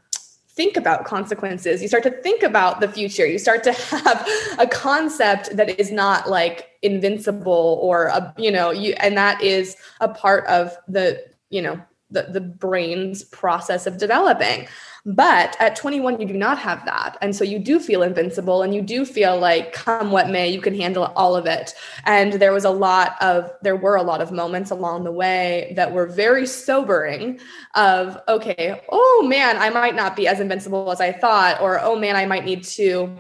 [0.50, 1.80] think about consequences.
[1.80, 3.24] You start to think about the future.
[3.24, 8.70] You start to have a concept that is not like invincible or a, you know,
[8.70, 11.80] you and that is a part of the you know
[12.11, 14.66] the, the brain's process of developing.
[15.04, 17.18] But at 21 you do not have that.
[17.20, 20.62] And so you do feel invincible and you do feel like come what may you
[20.62, 21.74] can handle all of it.
[22.06, 25.74] And there was a lot of there were a lot of moments along the way
[25.76, 27.40] that were very sobering
[27.74, 31.96] of okay oh man i might not be as invincible as i thought or oh
[31.96, 33.14] man i might need to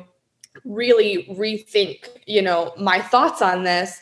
[0.64, 4.00] really rethink, you know, my thoughts on this.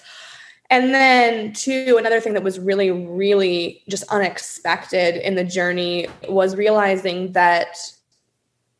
[0.71, 6.57] And then, two, another thing that was really, really just unexpected in the journey was
[6.57, 7.77] realizing that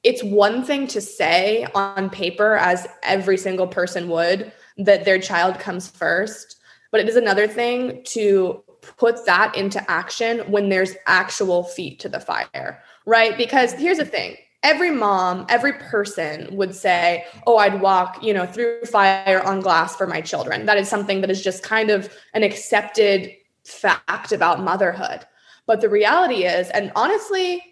[0.03, 5.59] it's one thing to say on paper, as every single person would, that their child
[5.59, 6.61] comes first.
[6.91, 8.63] But it is another thing to
[8.97, 13.37] put that into action when there's actual feet to the fire, right?
[13.37, 18.47] Because here's the thing every mom, every person would say, "Oh, I'd walk, you know,
[18.47, 22.13] through fire on glass for my children." That is something that is just kind of
[22.35, 23.33] an accepted
[23.65, 25.27] fact about motherhood.
[25.67, 27.63] But the reality is, and honestly,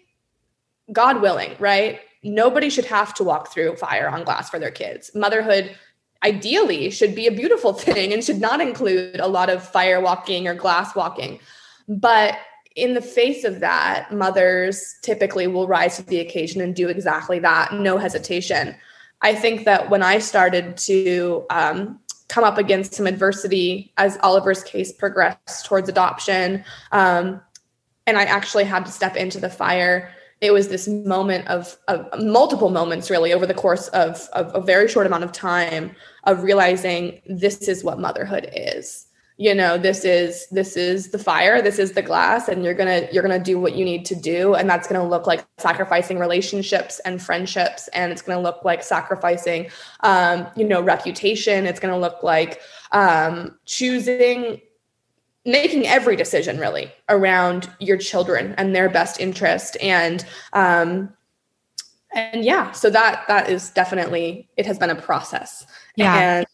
[0.91, 1.99] God willing, right?
[2.23, 5.11] Nobody should have to walk through fire on glass for their kids.
[5.15, 5.75] Motherhood
[6.23, 10.47] ideally should be a beautiful thing and should not include a lot of fire walking
[10.47, 11.39] or glass walking.
[11.87, 12.37] But
[12.75, 17.39] in the face of that, mothers typically will rise to the occasion and do exactly
[17.39, 18.75] that, no hesitation.
[19.21, 24.61] I think that when I started to um, come up against some adversity as Oliver's
[24.63, 27.41] case progressed towards adoption, um,
[28.05, 30.11] and I actually had to step into the fire,
[30.41, 34.61] it was this moment of, of multiple moments, really, over the course of, of a
[34.61, 39.04] very short amount of time, of realizing this is what motherhood is
[39.37, 43.05] you know this is this is the fire this is the glass and you're gonna
[43.11, 46.99] you're gonna do what you need to do and that's gonna look like sacrificing relationships
[47.03, 49.69] and friendships and it's gonna look like sacrificing
[50.01, 51.65] um, you know reputation.
[51.65, 54.61] It's gonna look like um, choosing
[55.43, 61.13] making every decision really around your children and their best interest and um,
[62.13, 65.65] and yeah so that that is definitely it has been a process.
[65.97, 66.37] Yeah.
[66.37, 66.47] And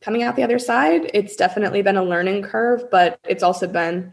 [0.00, 4.12] coming out the other side, it's definitely been a learning curve, but it's also been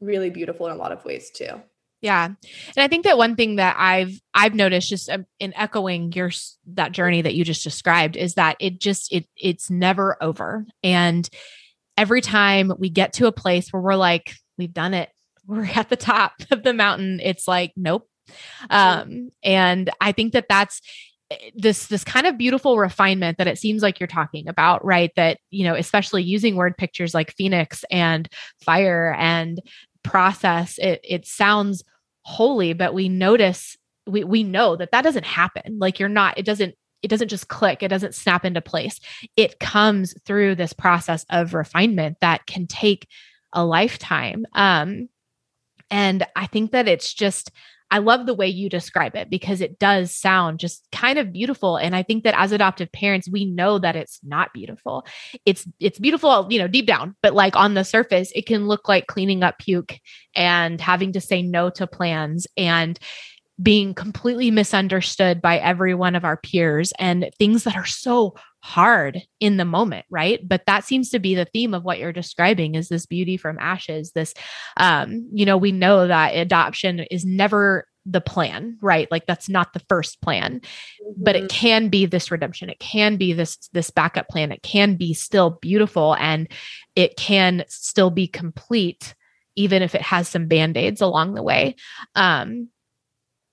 [0.00, 1.60] really beautiful in a lot of ways too.
[2.02, 2.24] Yeah.
[2.24, 2.36] And
[2.76, 6.32] I think that one thing that I've I've noticed just um, in echoing your
[6.74, 10.66] that journey that you just described is that it just it it's never over.
[10.82, 11.28] And
[11.96, 15.08] every time we get to a place where we're like we've done it.
[15.44, 17.18] We're at the top of the mountain.
[17.20, 18.08] It's like nope.
[18.70, 20.80] Um and I think that that's
[21.54, 25.10] this this kind of beautiful refinement that it seems like you're talking about right?
[25.16, 28.28] That you know especially using word pictures like phoenix and
[28.64, 29.60] fire and
[30.02, 31.84] process it it sounds
[32.22, 35.78] holy but we notice we we know that that doesn't happen.
[35.78, 39.00] Like you're not it doesn't it doesn't just click it doesn't snap into place.
[39.36, 43.06] It comes through this process of refinement that can take
[43.52, 44.46] a lifetime.
[44.54, 45.08] Um
[45.92, 47.52] and i think that it's just
[47.92, 51.76] I love the way you describe it because it does sound just kind of beautiful
[51.76, 55.06] and I think that as adoptive parents we know that it's not beautiful.
[55.44, 58.88] It's it's beautiful, you know, deep down, but like on the surface it can look
[58.88, 60.00] like cleaning up puke
[60.34, 62.98] and having to say no to plans and
[63.62, 69.20] being completely misunderstood by every one of our peers and things that are so hard
[69.40, 72.76] in the moment right but that seems to be the theme of what you're describing
[72.76, 74.34] is this beauty from ashes this
[74.76, 79.72] um you know we know that adoption is never the plan right like that's not
[79.72, 81.22] the first plan mm-hmm.
[81.22, 81.58] but it mm-hmm.
[81.58, 85.58] can be this redemption it can be this this backup plan it can be still
[85.60, 86.48] beautiful and
[86.96, 89.14] it can still be complete
[89.54, 91.74] even if it has some band-aids along the way
[92.14, 92.68] um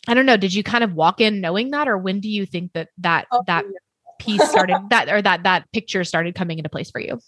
[0.07, 2.45] i don't know did you kind of walk in knowing that or when do you
[2.45, 3.77] think that that oh, that yeah
[4.19, 7.19] piece started that or that that picture started coming into place for you?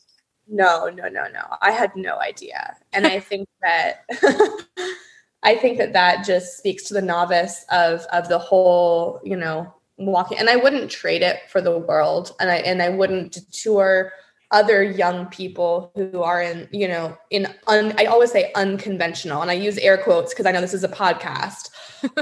[0.48, 1.42] No, no, no, no.
[1.62, 2.76] I had no idea.
[2.94, 4.06] And I think that
[5.44, 9.74] I think that that just speaks to the novice of of the whole, you know,
[9.98, 14.14] walking and I wouldn't trade it for the world and I and I wouldn't detour
[14.52, 19.50] other young people who are in, you know, in un, I always say unconventional and
[19.50, 21.70] I use air quotes because I know this is a podcast.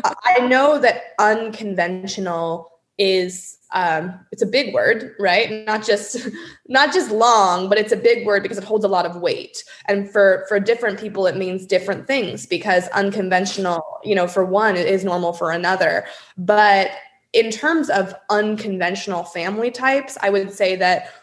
[0.03, 5.65] I know that unconventional is um, it's a big word right?
[5.65, 6.27] Not just
[6.67, 9.63] not just long but it's a big word because it holds a lot of weight.
[9.87, 14.75] And for for different people it means different things because unconventional you know for one
[14.75, 16.05] it is normal for another.
[16.37, 16.91] But
[17.33, 21.13] in terms of unconventional family types i would say that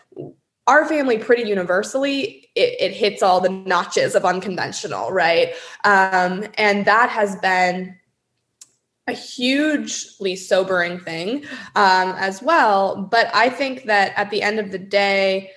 [0.67, 5.55] our family pretty universally it, it hits all the notches of unconventional right?
[5.85, 7.97] Um, and that has been
[9.07, 11.45] a hugely sobering thing
[11.77, 13.03] um, as well.
[13.11, 15.53] But I think that at the end of the day,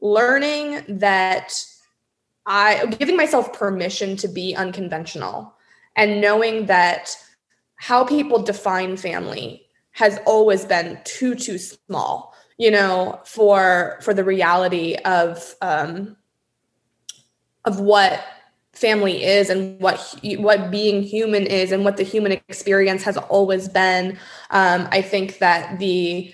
[0.00, 1.64] learning that
[2.46, 5.54] I giving myself permission to be unconventional
[5.96, 7.14] and knowing that
[7.76, 14.24] how people define family has always been too too small you know for for the
[14.24, 16.16] reality of um
[17.64, 18.24] of what
[18.78, 19.98] family is and what
[20.38, 24.16] what being human is and what the human experience has always been
[24.50, 26.32] um, i think that the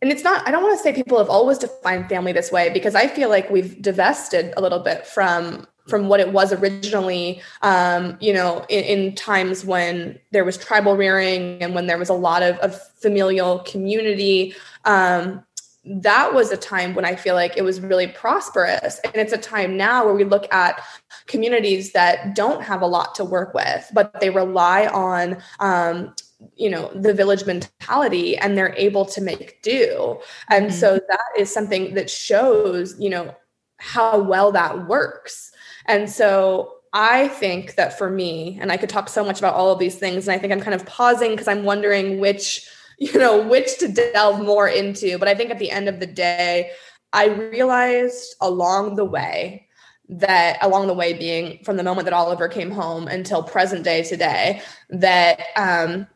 [0.00, 2.70] and it's not i don't want to say people have always defined family this way
[2.70, 7.42] because i feel like we've divested a little bit from from what it was originally
[7.62, 12.08] um, you know in, in, times when there was tribal rearing and when there was
[12.08, 15.44] a lot of, of familial community um,
[15.84, 19.00] that was a time when I feel like it was really prosperous.
[19.04, 20.80] And it's a time now where we look at
[21.26, 26.14] communities that don't have a lot to work with, but they rely on um,
[26.56, 30.18] you know the village mentality and they're able to make do
[30.50, 30.74] and mm-hmm.
[30.74, 33.32] so that is something that shows you know
[33.78, 35.52] how well that works
[35.86, 39.70] and so i think that for me and i could talk so much about all
[39.70, 42.68] of these things and i think i'm kind of pausing because i'm wondering which
[43.12, 46.06] you know which to delve more into but i think at the end of the
[46.06, 46.70] day
[47.12, 49.66] i realized along the way
[50.08, 54.04] that along the way being from the moment that oliver came home until present day
[54.04, 56.06] today that um,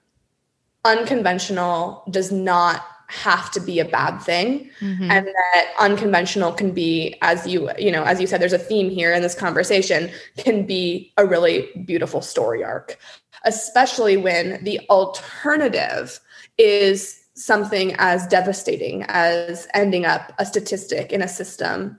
[0.84, 5.10] unconventional does not have to be a bad thing mm-hmm.
[5.10, 8.90] and that unconventional can be as you you know as you said there's a theme
[8.90, 12.96] here in this conversation can be a really beautiful story arc
[13.44, 16.20] especially when the alternative
[16.58, 21.98] is something as devastating as ending up a statistic in a system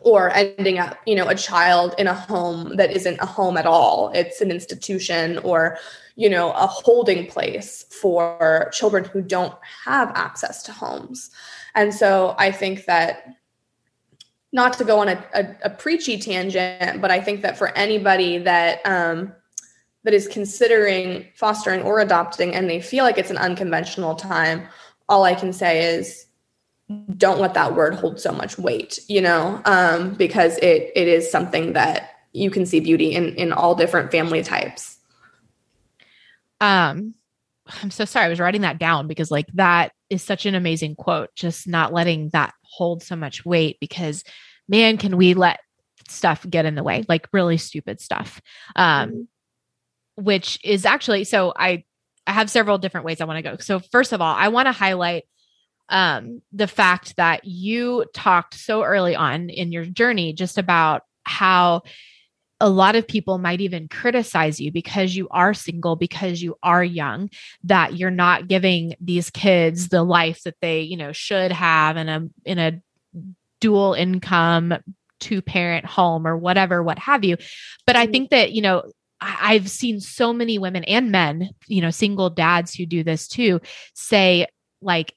[0.00, 3.66] or ending up you know a child in a home that isn't a home at
[3.66, 4.10] all.
[4.14, 5.78] It's an institution or
[6.14, 11.30] you know a holding place for children who don't have access to homes.
[11.76, 13.36] And so i think that
[14.52, 18.38] not to go on a, a, a preachy tangent but i think that for anybody
[18.38, 19.32] that um,
[20.06, 24.62] that is considering fostering or adopting and they feel like it's an unconventional time
[25.08, 26.26] all i can say is
[27.16, 31.30] don't let that word hold so much weight you know um, because it it is
[31.30, 34.96] something that you can see beauty in in all different family types
[36.60, 37.14] um,
[37.82, 38.26] I'm so sorry.
[38.26, 41.34] I was writing that down because like that is such an amazing quote.
[41.34, 44.24] Just not letting that hold so much weight because
[44.68, 45.60] man, can we let
[46.08, 48.40] stuff get in the way, like really stupid stuff.
[48.74, 49.28] Um.
[50.16, 51.84] Which is actually so I
[52.26, 53.56] I have several different ways I want to go.
[53.58, 55.24] So first of all, I want to highlight
[55.88, 61.82] um the fact that you talked so early on in your journey just about how
[62.60, 66.82] a lot of people might even criticize you because you are single because you are
[66.82, 67.28] young
[67.64, 72.08] that you're not giving these kids the life that they you know should have in
[72.08, 72.80] a in a
[73.60, 74.74] dual income
[75.20, 77.36] two parent home or whatever what have you
[77.86, 78.12] but i mm-hmm.
[78.12, 78.82] think that you know
[79.20, 83.60] I've seen so many women and men, you know, single dads who do this too,
[83.94, 84.46] say,
[84.82, 85.14] like,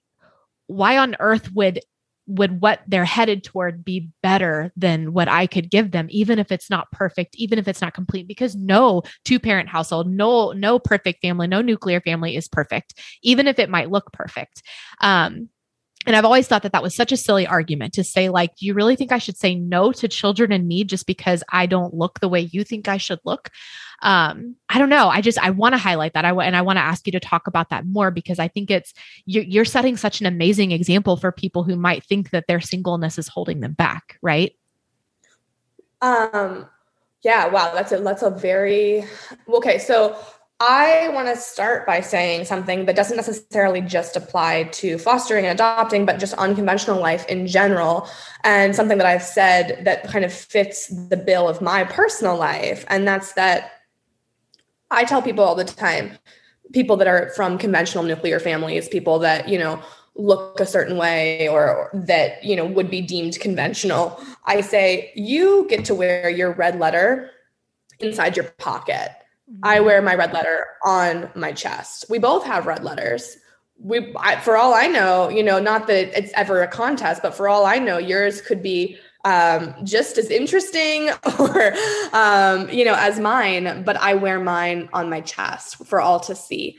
[0.68, 1.80] why on earth would
[2.28, 6.52] would what they're headed toward be better than what I could give them, even if
[6.52, 8.28] it's not perfect, even if it's not complete?
[8.28, 13.48] Because no two parent household, no, no perfect family, no nuclear family is perfect, even
[13.48, 14.62] if it might look perfect.
[15.02, 15.50] Um,
[16.06, 18.66] and I've always thought that that was such a silly argument to say, like, do
[18.66, 21.94] you really think I should say no to children in need just because I don't
[21.94, 23.50] look the way you think I should look?
[24.02, 25.10] um i don't know.
[25.10, 26.26] I just i want to highlight that.
[26.26, 28.48] I want and i want to ask you to talk about that more because i
[28.48, 28.94] think it's
[29.26, 33.18] you're, you're setting such an amazing example for people who might think that their singleness
[33.18, 34.56] is holding them back right?
[36.02, 36.68] Um
[37.24, 39.04] yeah wow that's a that's a very
[39.50, 40.18] okay so
[40.62, 45.54] I want to start by saying something that doesn't necessarily just apply to fostering and
[45.54, 48.10] adopting, but just unconventional life in general.
[48.44, 52.84] And something that I've said that kind of fits the bill of my personal life.
[52.90, 53.72] And that's that
[54.92, 56.18] I tell people all the time,
[56.74, 59.82] people that are from conventional nuclear families, people that, you know,
[60.16, 64.22] look a certain way or, that, you know, would be deemed conventional.
[64.44, 67.32] I say, you get to wear your red letter
[68.00, 69.10] inside your pocket.
[69.64, 72.06] I wear my red letter on my chest.
[72.10, 73.38] We both have red letters.
[73.78, 77.34] We, I, for all I know, you know, not that it's ever a contest, but
[77.34, 81.10] for all I know, yours could be um, just as interesting
[81.40, 81.74] or
[82.14, 86.34] um, you know as mine but i wear mine on my chest for all to
[86.34, 86.78] see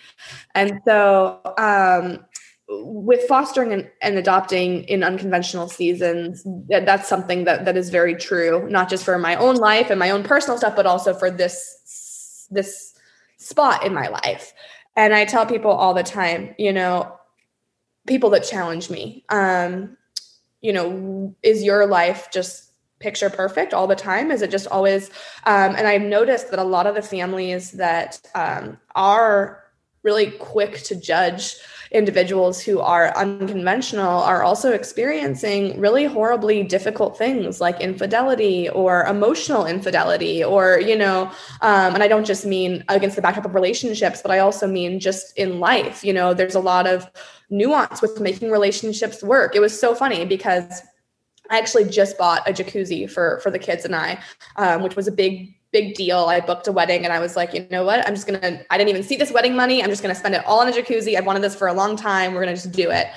[0.55, 2.25] and so um,
[2.69, 8.15] with fostering and, and, adopting in unconventional seasons that, that's something that that is very
[8.15, 11.31] true not just for my own life and my own personal stuff but also for
[11.31, 11.77] this
[12.51, 12.95] this
[13.37, 14.53] spot in my life
[14.97, 17.17] and i tell people all the time you know
[18.07, 19.97] people that challenge me um
[20.61, 24.31] you know, is your life just picture perfect all the time?
[24.31, 25.09] Is it just always?
[25.45, 29.65] Um, and I've noticed that a lot of the families that um, are
[30.03, 31.57] really quick to judge
[31.91, 39.67] individuals who are unconventional are also experiencing really horribly difficult things like infidelity or emotional
[39.67, 41.23] infidelity or you know
[41.63, 45.01] um, and i don't just mean against the backdrop of relationships but i also mean
[45.01, 47.11] just in life you know there's a lot of
[47.51, 49.55] nuance with making relationships work.
[49.55, 50.83] It was so funny because
[51.51, 54.23] I actually just bought a jacuzzi for for the kids and I,
[54.57, 56.19] um, which was a big big deal.
[56.19, 58.07] I booked a wedding and I was like, you know what?
[58.07, 58.63] I'm just gonna.
[58.71, 59.83] I didn't even see this wedding money.
[59.83, 61.17] I'm just gonna spend it all on a jacuzzi.
[61.17, 62.35] I've wanted this for a long time.
[62.35, 63.09] We're gonna just do it.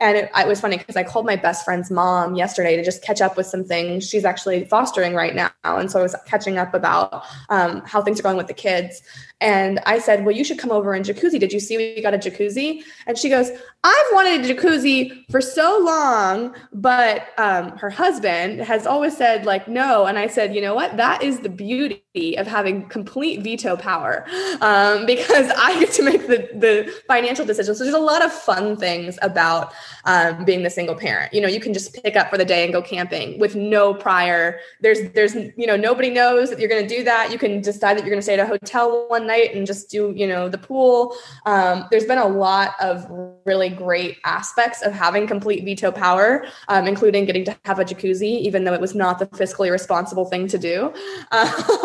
[0.00, 3.02] And it, it was funny because I called my best friend's mom yesterday to just
[3.02, 4.08] catch up with some things.
[4.08, 5.50] She's actually fostering right now.
[5.62, 9.02] And so I was catching up about um, how things are going with the kids.
[9.40, 11.40] And I said, Well, you should come over and jacuzzi.
[11.40, 12.82] Did you see we got a jacuzzi?
[13.06, 13.50] And she goes,
[13.82, 19.66] I've wanted a jacuzzi for so long, but um, her husband has always said, like,
[19.68, 20.04] no.
[20.04, 20.96] And I said, You know what?
[20.96, 24.26] That is the beauty of having complete veto power
[24.60, 27.78] um, because I get to make the, the financial decisions.
[27.78, 29.72] So there's a lot of fun things about
[30.04, 31.32] um, being the single parent.
[31.32, 33.94] You know, you can just pick up for the day and go camping with no
[33.94, 37.30] prior, there's, there's, you know, nobody knows that you're going to do that.
[37.32, 39.90] You can decide that you're going to stay at a hotel one night and just
[39.90, 41.14] do you know the pool.
[41.46, 43.06] Um, there's been a lot of
[43.44, 48.32] really great aspects of having complete veto power um, including getting to have a jacuzzi
[48.48, 50.92] even though it was not the fiscally responsible thing to do.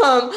[0.06, 0.32] Um,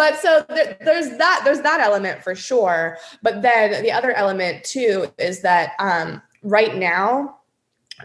[0.00, 2.98] but so th- there's that there's that element for sure.
[3.22, 7.36] But then the other element too is that um, right now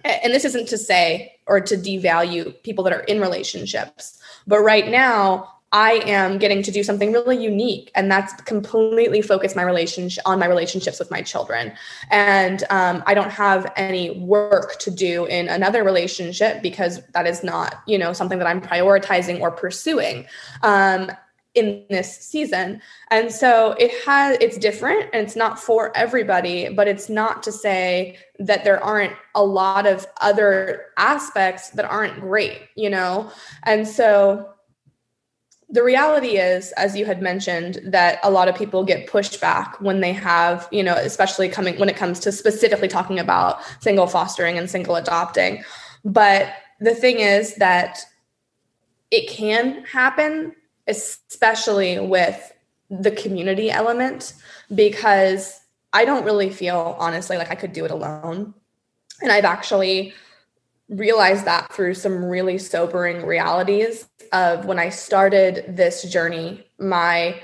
[0.05, 4.87] and this isn't to say or to devalue people that are in relationships but right
[4.89, 10.21] now I am getting to do something really unique, and that's completely focused my relationship
[10.25, 11.73] on my relationships with my children.
[12.09, 17.43] And um, I don't have any work to do in another relationship because that is
[17.43, 20.25] not, you know, something that I'm prioritizing or pursuing.
[20.61, 21.11] Um,
[21.53, 22.81] in this season.
[23.09, 27.51] And so it has it's different and it's not for everybody, but it's not to
[27.51, 33.29] say that there aren't a lot of other aspects that aren't great, you know.
[33.63, 34.50] And so
[35.71, 39.79] the reality is as you had mentioned that a lot of people get pushed back
[39.79, 44.07] when they have you know especially coming when it comes to specifically talking about single
[44.07, 45.63] fostering and single adopting.
[46.03, 47.99] But the thing is that
[49.11, 50.53] it can happen
[50.87, 52.51] especially with
[52.89, 54.33] the community element
[54.75, 55.61] because
[55.93, 58.53] i don't really feel honestly like i could do it alone.
[59.21, 60.13] And i've actually
[60.91, 67.41] realized that through some really sobering realities of when I started this journey, my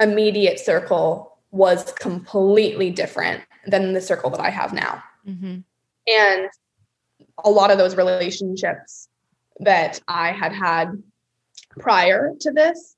[0.00, 5.02] immediate circle was completely different than the circle that I have now.
[5.26, 5.58] Mm-hmm.
[6.06, 6.48] And
[7.44, 9.08] a lot of those relationships
[9.60, 11.02] that I had had
[11.78, 12.96] prior to this,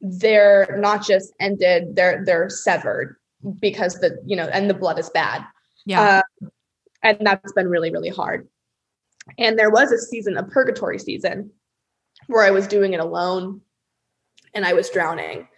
[0.00, 3.16] they're not just ended, they're they're severed
[3.60, 5.44] because the, you know, and the blood is bad.
[5.84, 6.22] Yeah.
[6.42, 6.48] Uh,
[7.02, 8.48] and that's been really, really hard.
[9.38, 11.50] And there was a season, a purgatory season,
[12.26, 13.60] where I was doing it alone
[14.54, 15.48] and I was drowning.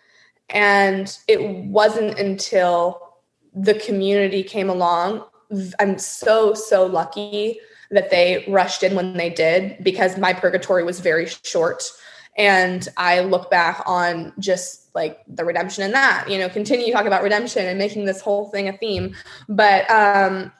[0.50, 3.00] And it wasn't until
[3.54, 5.24] the community came along.
[5.80, 7.58] I'm so, so lucky
[7.90, 11.84] that they rushed in when they did because my purgatory was very short.
[12.36, 17.06] And I look back on just like the redemption in that, you know, continue talking
[17.06, 19.14] about redemption and making this whole thing a theme.
[19.48, 20.52] But um,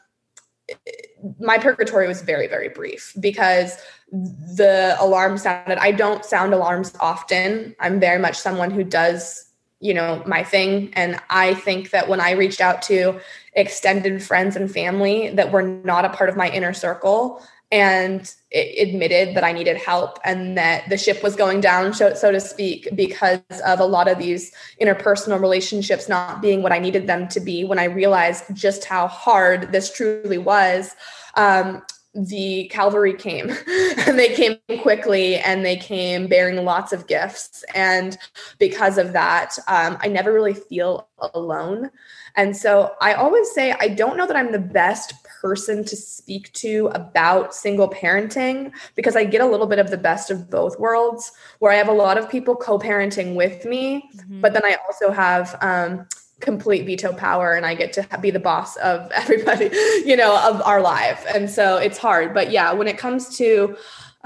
[1.41, 3.79] my purgatory was very, very brief because
[4.11, 5.79] the alarm sounded.
[5.79, 7.75] I don't sound alarms often.
[7.81, 9.51] I'm very much someone who does,
[9.81, 10.93] you know, my thing.
[10.95, 13.21] And I think that when I reached out to
[13.55, 17.43] extended friends and family that were not a part of my inner circle,
[17.73, 22.31] and admitted that I needed help and that the ship was going down, so, so,
[22.31, 27.07] to speak, because of a lot of these interpersonal relationships not being what I needed
[27.07, 27.65] them to be.
[27.65, 30.95] When I realized just how hard this truly was,
[31.35, 31.83] um,
[32.17, 33.51] the cavalry came
[34.07, 37.65] and they came quickly and they came bearing lots of gifts.
[37.75, 38.17] And
[38.59, 41.91] because of that, um, I never really feel alone.
[42.35, 45.15] And so I always say, I don't know that I'm the best
[45.47, 49.97] person to speak to about single parenting because I get a little bit of the
[49.97, 51.31] best of both worlds
[51.61, 54.41] where I have a lot of people co parenting with me, mm-hmm.
[54.41, 56.07] but then I also have, um,
[56.41, 59.71] complete veto power and I get to be the boss of everybody,
[60.05, 61.25] you know, of our life.
[61.35, 62.35] And so it's hard.
[62.35, 63.77] But yeah, when it comes to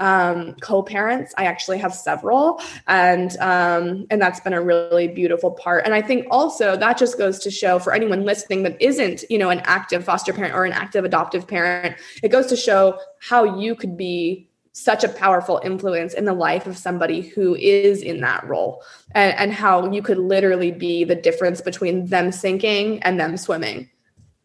[0.01, 1.33] um, co-parents.
[1.37, 5.85] I actually have several, and um, and that's been a really beautiful part.
[5.85, 9.37] And I think also that just goes to show for anyone listening that isn't, you
[9.37, 13.59] know, an active foster parent or an active adoptive parent, it goes to show how
[13.59, 18.21] you could be such a powerful influence in the life of somebody who is in
[18.21, 18.81] that role
[19.11, 23.89] and, and how you could literally be the difference between them sinking and them swimming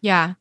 [0.00, 0.34] yeah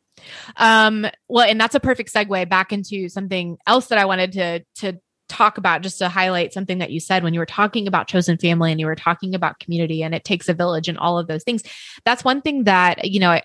[0.58, 4.66] Um, well, and that's a perfect segue back into something else that I wanted to
[4.82, 8.08] to talk about just to highlight something that you said when you were talking about
[8.08, 11.18] chosen family and you were talking about community and it takes a village and all
[11.18, 11.64] of those things.
[12.06, 13.40] That's one thing that, you know,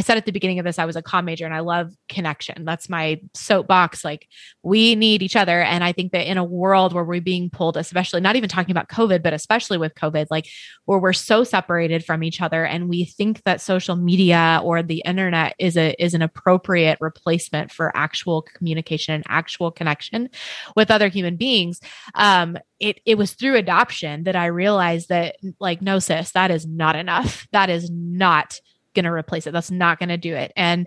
[0.00, 2.64] said at the beginning of this, I was a comm major and I love connection.
[2.64, 4.04] That's my soapbox.
[4.04, 4.28] Like
[4.62, 5.62] we need each other.
[5.62, 8.72] And I think that in a world where we're being pulled, especially not even talking
[8.72, 10.48] about COVID, but especially with COVID, like
[10.84, 15.02] where we're so separated from each other and we think that social media or the
[15.04, 20.28] internet is a is an appropriate replacement for actual communication and actual connection
[20.76, 21.80] with other human beings.
[22.14, 26.66] Um, it it was through adoption that I realized that like no sis, that is
[26.66, 27.46] not enough.
[27.52, 28.60] That is not
[28.94, 29.52] going to replace it.
[29.52, 30.52] That's not going to do it.
[30.56, 30.86] And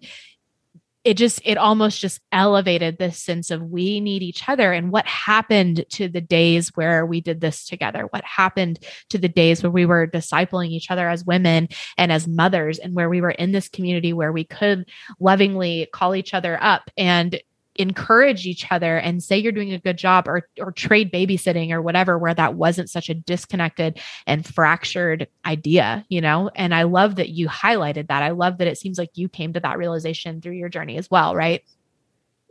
[1.05, 5.05] it just it almost just elevated this sense of we need each other and what
[5.05, 8.79] happened to the days where we did this together what happened
[9.09, 12.95] to the days where we were discipling each other as women and as mothers and
[12.95, 14.89] where we were in this community where we could
[15.19, 17.39] lovingly call each other up and
[17.75, 21.81] encourage each other and say you're doing a good job or or trade babysitting or
[21.81, 26.49] whatever where that wasn't such a disconnected and fractured idea you know?
[26.55, 28.23] And i love that you highlighted that.
[28.23, 31.09] I love that it seems like you came to that realization through your journey as
[31.11, 31.63] well right?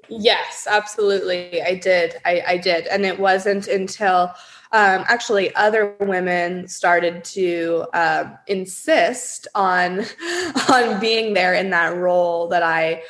[0.08, 1.62] Yes absolutely.
[1.62, 2.16] I did.
[2.26, 2.86] I, I did.
[2.88, 4.34] And it wasn't until
[4.72, 10.04] um, actually other women started to uh, insist on
[10.70, 13.02] on being there in that role that i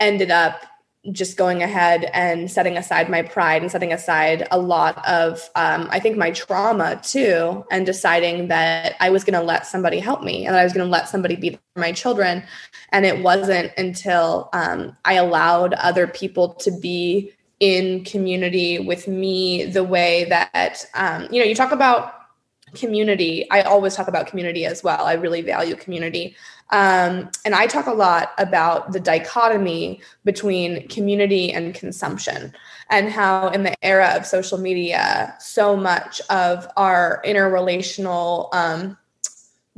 [0.00, 0.66] ended up
[1.12, 5.88] just going ahead and setting aside my pride and setting aside a lot of um,
[5.90, 10.22] i think my trauma too and deciding that i was going to let somebody help
[10.22, 12.42] me and that i was going to let somebody be my children.
[12.92, 19.64] And it wasn't until um, i allowed other people to be in community with me
[19.64, 22.14] the way that um, you know you talk about
[22.74, 23.50] community.
[23.50, 25.06] I always talk about community as well.
[25.06, 26.36] I really value community
[26.70, 32.52] um, and I talk a lot about the dichotomy between community and consumption,
[32.90, 38.96] and how in the era of social media, so much of our interrelational um,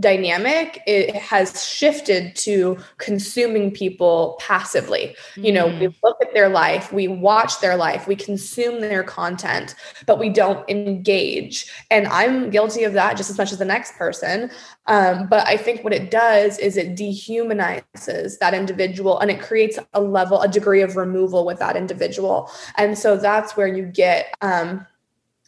[0.01, 5.16] dynamic it has shifted to consuming people passively.
[5.36, 5.94] You know we mm.
[6.03, 9.74] look at their life we watch their life we consume their content
[10.07, 11.70] but we don't engage.
[11.90, 14.51] And i'm guilty of that just as much as the next person.
[14.86, 19.78] Um, but i think what it does is it dehumanizes that individual and it creates
[19.94, 22.51] a level a degree of removal with that individual.
[22.76, 24.86] And so that's where you get um,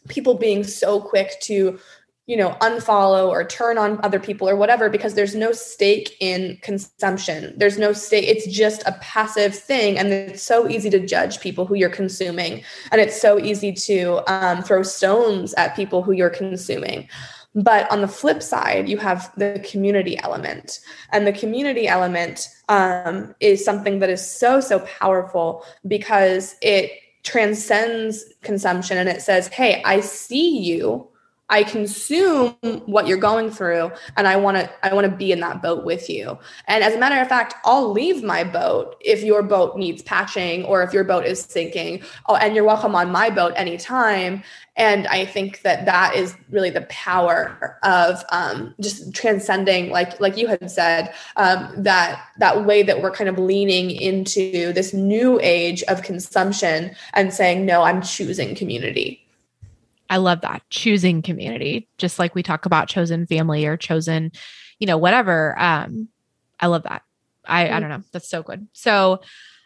[0.07, 1.79] people being so quick to
[2.27, 6.57] you know, unfollow or turn on other people or whatever because there's no stake in
[6.61, 7.53] consumption.
[7.57, 8.25] There's no stake.
[8.27, 9.97] It's just a passive thing.
[9.97, 12.63] And it's so easy to judge people who you're consuming.
[12.91, 17.09] And it's so easy to um, throw stones at people who you're consuming.
[17.53, 20.79] But on the flip side, you have the community element.
[21.11, 26.91] And the community element um, is something that is so, so powerful because it
[27.23, 31.10] transcends consumption and it says, hey, I see you
[31.51, 35.41] I consume what you're going through and I want to I want to be in
[35.41, 36.39] that boat with you.
[36.67, 40.63] And as a matter of fact, I'll leave my boat if your boat needs patching
[40.63, 42.03] or if your boat is sinking.
[42.29, 44.43] Oh, and you're welcome on my boat anytime.
[44.77, 50.37] And I think that that is really the power of um, just transcending, like like
[50.37, 55.37] you had said, um, that that way that we're kind of leaning into this new
[55.43, 59.21] age of consumption and saying, no, I'm choosing community.
[60.11, 64.33] I love that choosing community, just like we talk about chosen family or chosen,
[64.77, 65.57] you know, whatever.
[65.57, 66.09] Um,
[66.59, 67.03] I love that.
[67.45, 68.03] I, I don't know.
[68.11, 68.67] That's so good.
[68.73, 69.21] So,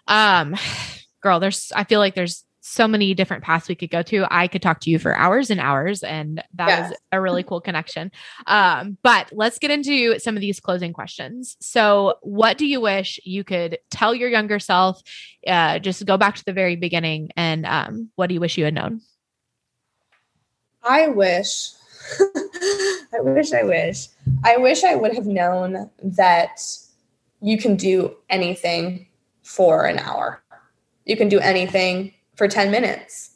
[0.07, 0.55] um,
[1.21, 4.27] girl, there's, I feel like there's so many different paths we could go to.
[4.29, 6.91] I could talk to you for hours and hours, and that yes.
[6.91, 8.11] is a really cool connection.
[8.45, 11.57] Um, but let's get into some of these closing questions.
[11.59, 15.01] So, what do you wish you could tell your younger self?
[15.47, 18.65] Uh, just go back to the very beginning, and um, what do you wish you
[18.65, 19.01] had known?
[20.85, 21.71] I wish,
[23.13, 24.07] I wish, I wish,
[24.43, 26.61] I wish I would have known that
[27.41, 29.07] you can do anything
[29.41, 30.41] for an hour.
[31.05, 33.31] You can do anything for 10 minutes.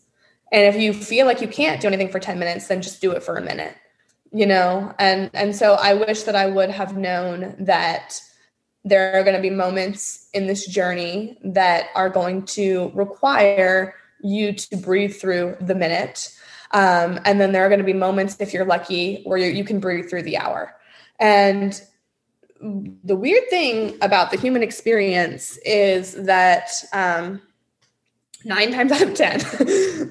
[0.52, 3.12] And if you feel like you can't do anything for 10 minutes, then just do
[3.12, 3.76] it for a minute.
[4.32, 8.22] You know, and and so I wish that I would have known that
[8.86, 14.54] there are going to be moments in this journey that are going to require you
[14.54, 16.32] to breathe through the minute
[16.72, 19.80] um, and then there are going to be moments, if you're lucky, where you can
[19.80, 20.76] breathe through the hour.
[21.20, 21.82] And
[22.62, 27.42] the weird thing about the human experience is that um,
[28.46, 29.40] nine times out of ten,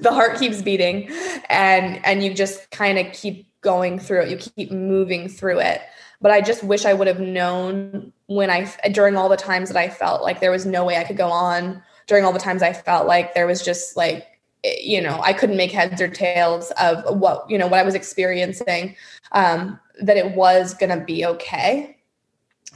[0.01, 1.09] the heart keeps beating,
[1.49, 5.81] and and you just kind of keep going through it, you keep moving through it.
[6.21, 9.77] But I just wish I would have known when I, during all the times that
[9.77, 12.61] I felt like there was no way I could go on, during all the times
[12.61, 16.71] I felt like there was just like, you know, I couldn't make heads or tails
[16.71, 18.95] of what, you know, what I was experiencing,
[19.31, 21.97] um, that it was going to be okay.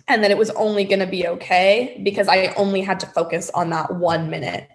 [0.07, 3.49] And that it was only going to be okay because I only had to focus
[3.51, 4.67] on that one minute.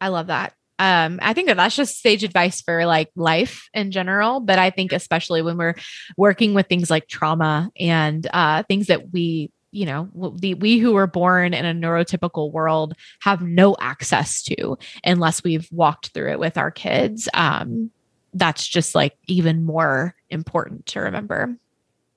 [0.00, 3.92] I love that um, I think that that's just sage advice for like life in
[3.92, 4.40] general.
[4.40, 5.76] But I think especially when we're
[6.16, 10.92] working with things like trauma and uh, things that we, you know, the we who
[10.92, 16.38] were born in a neurotypical world have no access to unless we've walked through it
[16.38, 17.28] with our kids.
[17.34, 17.90] Um,
[18.34, 21.56] that's just like even more important to remember.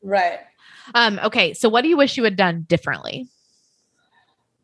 [0.03, 0.39] Right.
[0.93, 1.53] Um, okay.
[1.53, 3.27] So what do you wish you had done differently?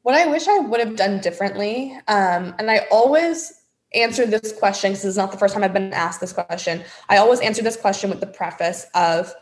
[0.04, 3.54] What I wish I would have done differently, um, and I always
[3.94, 6.84] answer this question because it's not the first time I've been asked this question.
[7.10, 9.34] I always answer this question with the preface of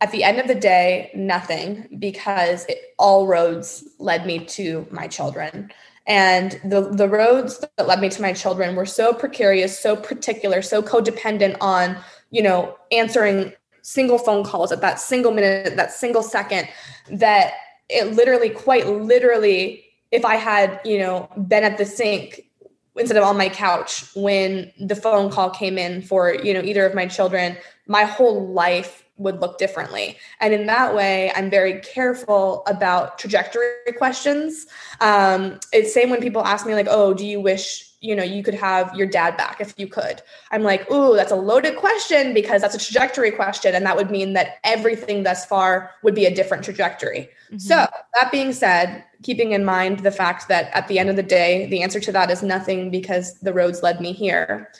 [0.00, 5.06] at the end of the day, nothing, because it, all roads led me to my
[5.06, 5.70] children.
[6.06, 10.62] And the, the roads that led me to my children were so precarious, so particular,
[10.62, 11.96] so codependent on,
[12.30, 16.68] you know, answering single phone calls at that single minute, that single second,
[17.10, 17.52] that
[17.88, 22.49] it literally, quite literally, if I had, you know, been at the sink
[22.96, 26.84] instead of on my couch when the phone call came in for you know either
[26.84, 30.16] of my children my whole life would look differently.
[30.40, 34.66] And in that way i'm very careful about trajectory questions.
[35.00, 38.42] Um, it's same when people ask me like oh do you wish you know you
[38.42, 42.32] could have your dad back if you could i'm like ooh that's a loaded question
[42.34, 46.24] because that's a trajectory question and that would mean that everything thus far would be
[46.24, 47.58] a different trajectory mm-hmm.
[47.58, 51.22] so that being said keeping in mind the fact that at the end of the
[51.22, 54.70] day the answer to that is nothing because the roads led me here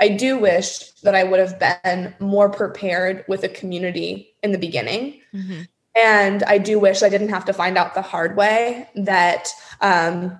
[0.00, 4.58] i do wish that i would have been more prepared with a community in the
[4.58, 5.62] beginning mm-hmm.
[5.94, 9.50] and i do wish i didn't have to find out the hard way that
[9.82, 10.38] um,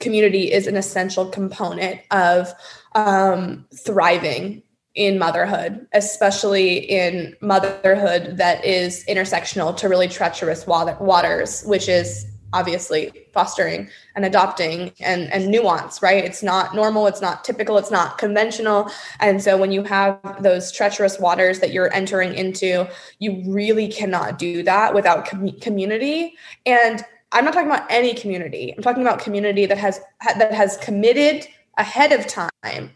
[0.00, 2.52] community is an essential component of
[2.94, 4.62] um, thriving
[4.94, 13.26] in motherhood, especially in motherhood that is intersectional to really treacherous waters, which is obviously
[13.34, 16.24] fostering and adopting and, and nuance, right?
[16.24, 18.90] It's not normal, it's not typical, it's not conventional.
[19.20, 24.38] And so when you have those treacherous waters that you're entering into, you really cannot
[24.38, 26.34] do that without com- community.
[26.64, 28.74] And I'm not talking about any community.
[28.76, 30.00] I'm talking about community that has
[30.38, 32.90] that has committed ahead of time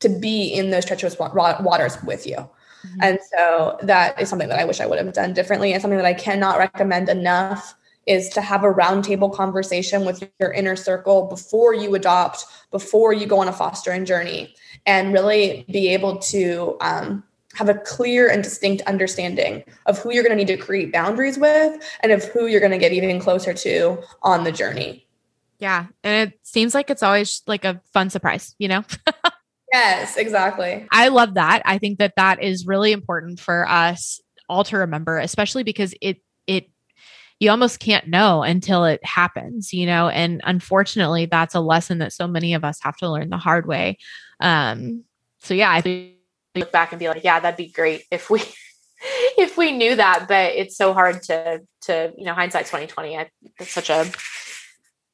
[0.00, 2.36] to be in those treacherous waters with you.
[2.36, 2.98] Mm-hmm.
[3.02, 5.96] And so that is something that I wish I would have done differently and something
[5.96, 7.74] that I cannot recommend enough
[8.06, 13.26] is to have a roundtable conversation with your inner circle before you adopt, before you
[13.26, 14.54] go on a fostering journey,
[14.84, 17.24] and really be able to um,
[17.54, 21.38] have a clear and distinct understanding of who you're going to need to create boundaries
[21.38, 25.06] with and of who you're going to get even closer to on the journey.
[25.58, 25.86] Yeah.
[26.02, 28.84] And it seems like it's always like a fun surprise, you know?
[29.72, 30.86] yes, exactly.
[30.90, 31.62] I love that.
[31.64, 36.18] I think that that is really important for us all to remember, especially because it,
[36.46, 36.70] it,
[37.40, 40.08] you almost can't know until it happens, you know?
[40.08, 43.66] And unfortunately, that's a lesson that so many of us have to learn the hard
[43.66, 43.98] way.
[44.40, 45.04] Um,
[45.40, 46.14] so yeah, I think
[46.54, 48.42] look back and be like, yeah, that'd be great if we
[49.38, 50.26] if we knew that.
[50.28, 53.18] But it's so hard to to you know hindsight twenty twenty.
[53.58, 54.10] It's such a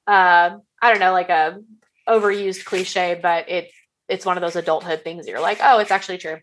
[0.06, 1.60] uh, I don't know like a
[2.08, 3.70] overused cliche, but it
[4.08, 5.24] it's one of those adulthood things.
[5.24, 6.38] that You're like, oh, it's actually true.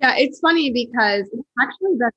[0.00, 2.10] Yeah, it's funny because it's actually been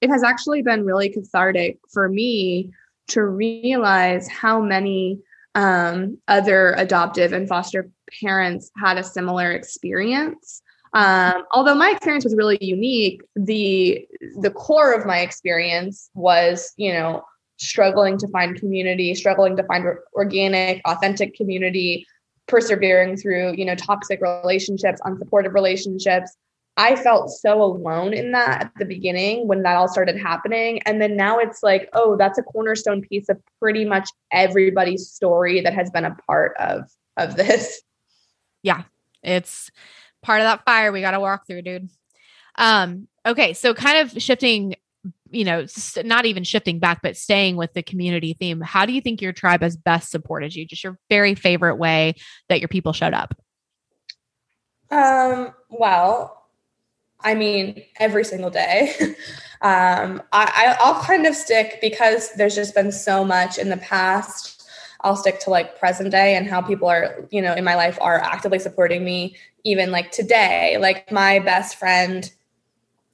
[0.00, 2.70] it has actually been really cathartic for me
[3.08, 5.18] to realize how many
[5.54, 7.90] um, other adoptive and foster
[8.22, 10.62] parents had a similar experience
[10.92, 14.06] um, although my experience was really unique, the
[14.40, 17.24] the core of my experience was, you know,
[17.58, 22.06] struggling to find community, struggling to find organic, authentic community,
[22.46, 26.36] persevering through, you know, toxic relationships, unsupportive relationships.
[26.76, 30.80] I felt so alone in that at the beginning when that all started happening.
[30.82, 35.60] And then now it's like, oh, that's a cornerstone piece of pretty much everybody's story
[35.60, 37.82] that has been a part of of this.
[38.62, 38.84] Yeah.
[39.22, 39.70] It's
[40.22, 41.88] part of that fire we got to walk through, dude.
[42.56, 44.74] Um, okay, so kind of shifting,
[45.30, 45.66] you know,
[46.04, 48.60] not even shifting back, but staying with the community theme.
[48.60, 50.66] How do you think your tribe has best supported you?
[50.66, 52.14] Just your very favorite way
[52.48, 53.34] that your people showed up.
[54.90, 56.46] Um, well,
[57.20, 58.94] I mean, every single day.
[59.60, 64.57] um, I, I'll kind of stick because there's just been so much in the past
[65.02, 67.98] I'll stick to like present day and how people are, you know, in my life
[68.00, 70.76] are actively supporting me even like today.
[70.78, 72.30] Like my best friend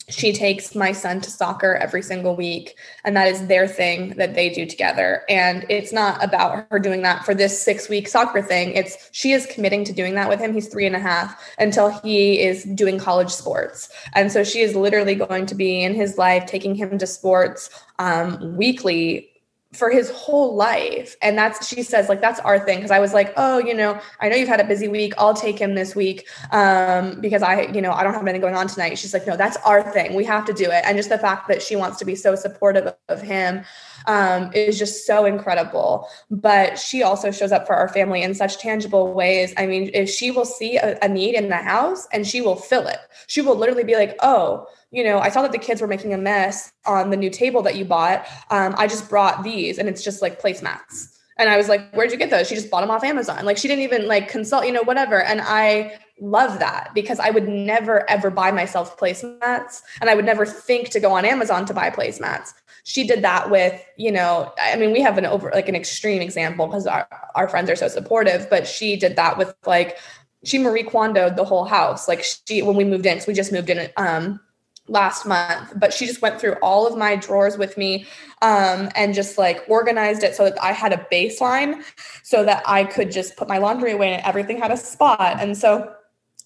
[0.08, 4.34] she takes my son to soccer every single week and that is their thing that
[4.34, 5.22] they do together.
[5.30, 8.72] And it's not about her doing that for this six week soccer thing.
[8.72, 10.52] It's she is committing to doing that with him.
[10.52, 13.88] He's three and a half until he is doing college sports.
[14.12, 17.70] And so she is literally going to be in his life taking him to sports
[17.98, 19.30] um, weekly
[19.74, 21.16] for his whole life.
[21.22, 22.80] And that's, she says, like, that's our thing.
[22.80, 25.14] Cause I was like, oh, you know, I know you've had a busy week.
[25.18, 28.54] I'll take him this week um, because I, you know, I don't have anything going
[28.54, 28.98] on tonight.
[28.98, 30.14] She's like, no, that's our thing.
[30.14, 30.84] We have to do it.
[30.84, 33.64] And just the fact that she wants to be so supportive of him
[34.06, 36.08] um, is just so incredible.
[36.30, 39.54] But she also shows up for our family in such tangible ways.
[39.56, 42.56] I mean, if she will see a, a need in the house and she will
[42.56, 45.80] fill it, she will literally be like, oh, you know, I saw that the kids
[45.80, 48.26] were making a mess on the new table that you bought.
[48.50, 51.08] Um, I just brought these and it's just like placemats.
[51.36, 52.46] And I was like, where'd you get those?
[52.46, 53.44] She just bought them off Amazon.
[53.44, 55.20] Like she didn't even like consult, you know, whatever.
[55.20, 60.24] And I love that because I would never ever buy myself placemats and I would
[60.24, 62.54] never think to go on Amazon to buy placemats.
[62.84, 66.22] She did that with, you know, I mean, we have an over like an extreme
[66.22, 69.98] example because our, our friends are so supportive, but she did that with like
[70.44, 72.06] she Marie Kondoed the whole house.
[72.06, 74.38] Like she when we moved in, because we just moved in um
[74.86, 78.06] last month but she just went through all of my drawers with me
[78.42, 81.82] um, and just like organized it so that i had a baseline
[82.22, 85.40] so that i could just put my laundry away and everything had a spot.
[85.40, 85.92] And so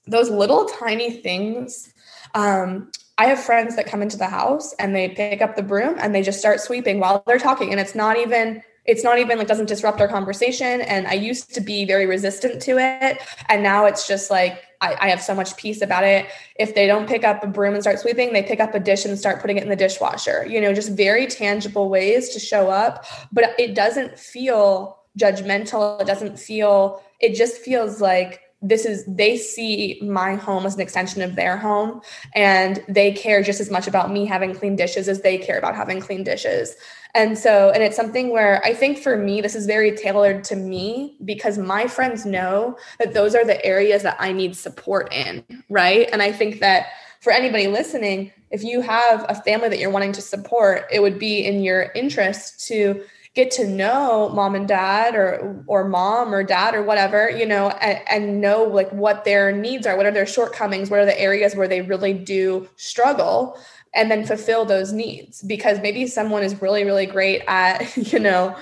[0.06, 1.92] those little tiny things
[2.34, 5.96] um, i have friends that come into the house and they pick up the broom
[5.98, 7.70] and they just start sweeping while they're talking.
[7.70, 11.54] And it's not even it's not even like doesn't disrupt our conversation and i used
[11.54, 13.18] to be very resistant to it
[13.48, 16.26] and now it's just like I, I, have so much peace about it.
[16.54, 19.04] If they don't pick up a broom and start sweeping, they pick up a dish
[19.04, 20.46] and start putting it in the dishwasher.
[20.46, 26.00] You know, just very tangible ways to show up, but it doesn't feel judgmental.
[26.00, 30.80] It doesn't feel, it just feels like this is they see my home as an
[30.80, 32.00] extension of their home
[32.34, 35.76] and they care just as much about me having clean dishes as they care about
[35.76, 36.74] having clean dishes
[37.14, 40.56] and so and it's something where i think for me this is very tailored to
[40.56, 45.44] me because my friends know that those are the areas that i need support in
[45.68, 46.08] right?
[46.12, 46.86] And i think that
[47.20, 51.18] for anybody listening if you have a family that you're wanting to support it would
[51.18, 53.02] be in your interest to
[53.34, 57.68] get to know mom and dad or or mom or dad or whatever you know
[57.68, 61.20] and, and, know like what their needs are what are their shortcomings what are the
[61.20, 63.56] areas where they really do struggle
[63.98, 68.56] and then fulfill those needs because maybe someone is really really great at you know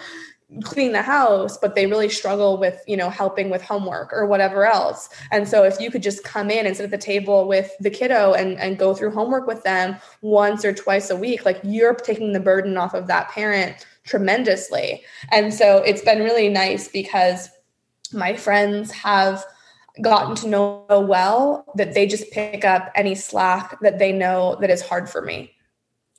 [0.63, 4.65] cleaning the house but they really struggle with you know helping with homework or whatever
[4.65, 7.73] else and so if you could just come in and sit at the table with
[7.81, 11.59] the kiddo and, and go through homework with them once or twice a week like
[11.65, 15.05] you're taking the burden off of that parent tremendously.
[15.31, 17.51] And so it's been really nice because
[18.13, 19.45] my friends have
[20.03, 24.71] gotten to know well that they just pick up any slack that they know that
[24.71, 25.53] is hard for me.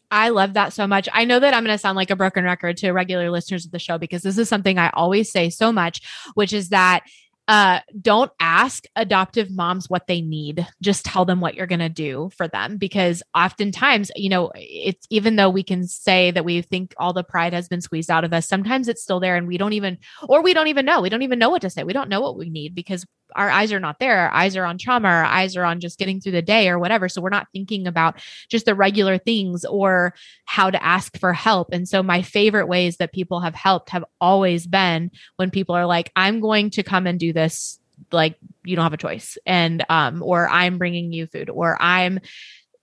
[0.10, 1.10] I love that so much.
[1.12, 3.72] I know that I'm going to sound like a broken record to regular listeners of
[3.72, 6.02] the show because this is something I always say so much,
[6.34, 7.04] which is that
[7.50, 10.68] uh, don't ask adoptive moms what they need.
[10.82, 15.08] Just tell them what you're going to do for them because oftentimes, you know, it's
[15.10, 18.26] even though we can say that we think all the pride has been squeezed out
[18.26, 19.98] of us, sometimes it's still there and we don't even,
[20.28, 21.02] or we don't even know.
[21.02, 21.86] We don't even know what to say.
[21.86, 23.06] We don't know what we need because
[23.36, 24.20] our eyes are not there.
[24.20, 25.08] Our eyes are on trauma.
[25.08, 27.10] Our eyes are on just getting through the day or whatever.
[27.10, 28.20] So we're not thinking about
[28.50, 30.14] just the regular things or
[30.46, 31.70] how to ask for help.
[31.72, 35.86] And so my favorite ways that people have helped have always been when people are
[35.86, 37.80] like, I'm going to come and do this.
[38.12, 39.38] Like you don't have a choice.
[39.46, 42.20] And, um, or I'm bringing you food or I'm,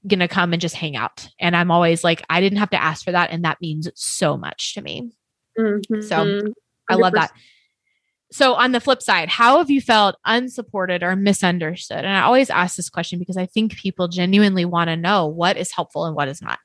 [0.07, 3.03] gonna come and just hang out and i'm always like i didn't have to ask
[3.03, 5.11] for that and that means so much to me
[5.59, 6.03] mm-hmm.
[6.03, 6.43] so
[6.91, 7.33] i love that
[8.35, 11.99] so on the flip side, how have you felt unsupported or misunderstood?
[11.99, 15.57] And I always ask this question because I think people genuinely want to know what
[15.57, 16.59] is helpful and what is not.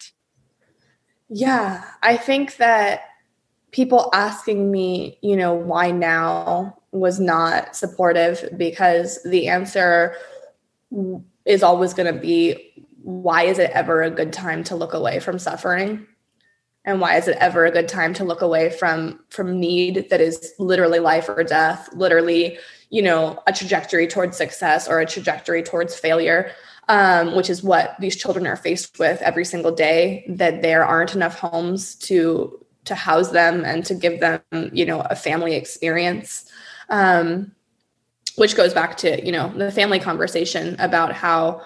[1.29, 3.01] Yeah, I think that
[3.69, 10.15] people asking me, you know, why now was not supportive because the answer
[11.45, 15.19] is always going to be why is it ever a good time to look away
[15.19, 16.07] from suffering?
[16.89, 20.21] And why is it ever a good time to look away from from need that
[20.21, 22.57] is literally life or death literally
[22.89, 26.51] you know a trajectory towards success or a trajectory towards failure
[26.89, 31.13] um, which is what these children are faced with every single day that there aren't
[31.13, 34.41] enough homes to to house them and to give them
[34.73, 36.51] you know a family experience.
[36.89, 37.51] Um,
[38.35, 41.61] which goes back to you know the family conversation about how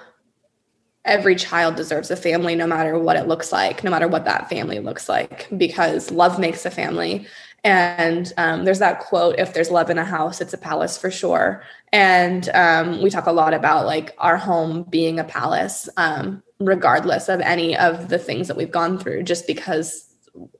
[1.05, 4.49] every child deserves a family no matter what it looks like no matter what that
[4.49, 7.25] family looks like because love makes a family
[7.65, 11.09] And um, there's that quote if there's love in a house, it's a palace for
[11.09, 11.63] sure.
[11.93, 17.29] And um, we talk a lot about like our home being a palace, um, regardless
[17.29, 20.13] of any of the things that we've gone through, just because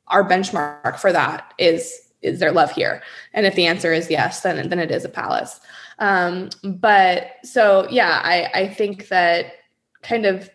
[0.08, 3.04] our benchmark for that is is there love here?
[3.34, 5.60] And if the answer is yes, then then it is a palace.
[6.00, 9.56] Um, but so yeah, I, I think that
[10.04, 10.50] kind of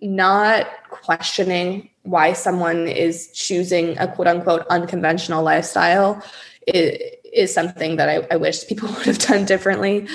[0.00, 6.22] not questioning why someone is choosing a quote unquote unconventional lifestyle
[6.66, 10.08] is, something that I, I, wish people would have done differently.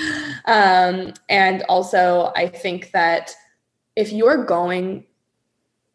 [0.44, 3.32] Um, and also, I think that
[3.96, 5.04] if you're going,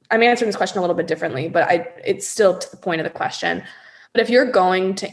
[0.10, 3.02] I'm answering this question a little bit differently, but I, it's still to the point
[3.02, 3.64] of the question.
[4.14, 5.10] But if you're going to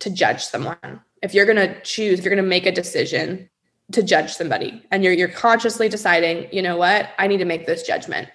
[0.00, 3.50] to judge someone, if you're going to choose, if you're going to make a decision
[3.92, 7.66] to judge somebody and you're you're consciously deciding, you know what, I need to make
[7.66, 8.28] this judgment.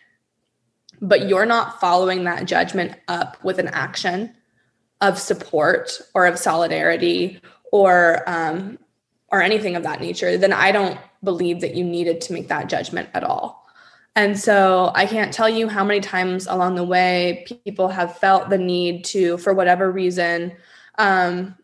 [1.02, 4.34] But you're not following that judgment up with an action
[5.02, 7.42] of support or of solidarity
[7.72, 8.80] or um,
[9.30, 12.70] or anything of that nature, then I don't believe that you needed to make that
[12.70, 13.66] judgment at all.
[14.16, 18.50] And so I can't tell you how many times along the way people have felt
[18.50, 20.54] the need to, for whatever reason,
[20.98, 21.56] um,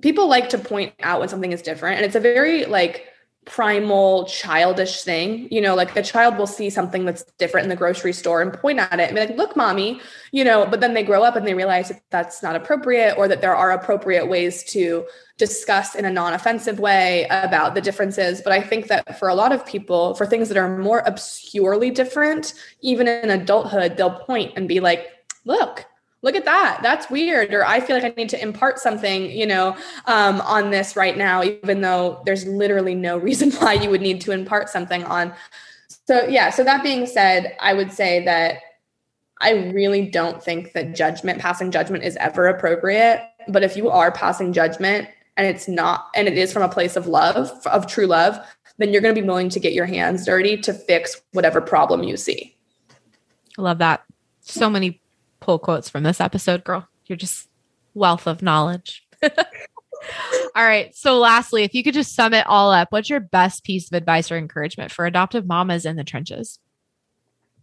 [0.00, 3.06] people like to point out when something is different and it's a very like
[3.46, 7.76] primal childish thing you know like a child will see something that's different in the
[7.76, 9.98] grocery store and point at it and be like look mommy
[10.30, 13.26] you know but then they grow up and they realize that that's not appropriate or
[13.26, 15.06] that there are appropriate ways to
[15.38, 18.42] discuss in a non-offensive way about the differences.
[18.42, 21.90] But i think that for a lot of people for things that are more obscurely
[21.90, 25.08] different even in adulthood they'll point and be like
[25.46, 25.86] look
[26.22, 26.80] look at that.
[26.82, 27.52] That's weird.
[27.54, 31.16] Or i feel like i need to impart something you know um, on this right
[31.16, 35.32] now even though there's literally no reason why you would need to impart something on.
[36.06, 36.50] So yeah.
[36.50, 38.56] So that being said i would say that
[39.40, 43.26] i really don't think that judgment passing judgment is ever appropriate.
[43.48, 46.96] But if you are passing judgment and it's not and it is from a place
[46.96, 48.38] of love of true love
[48.80, 52.02] then you're going to be willing to get your hands dirty to fix whatever problem
[52.02, 52.56] you see.
[53.58, 54.02] I love that.
[54.40, 55.02] So many
[55.40, 56.88] pull quotes from this episode, girl.
[57.06, 57.48] You're just
[57.94, 59.06] wealth of knowledge.
[59.22, 59.30] all
[60.56, 60.94] right.
[60.94, 63.96] So, lastly, if you could just sum it all up, what's your best piece of
[63.96, 66.58] advice or encouragement for adoptive mamas in the trenches?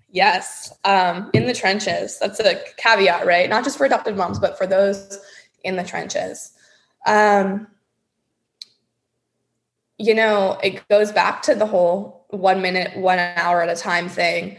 [0.10, 2.18] Yes, um, in the trenches.
[2.20, 3.50] That's a caveat, right?
[3.50, 5.20] Not just for adoptive moms, but for those
[5.64, 6.54] in the trenches.
[7.06, 7.68] Um,
[9.98, 14.08] you know, it goes back to the whole one minute, one hour at a time
[14.08, 14.58] thing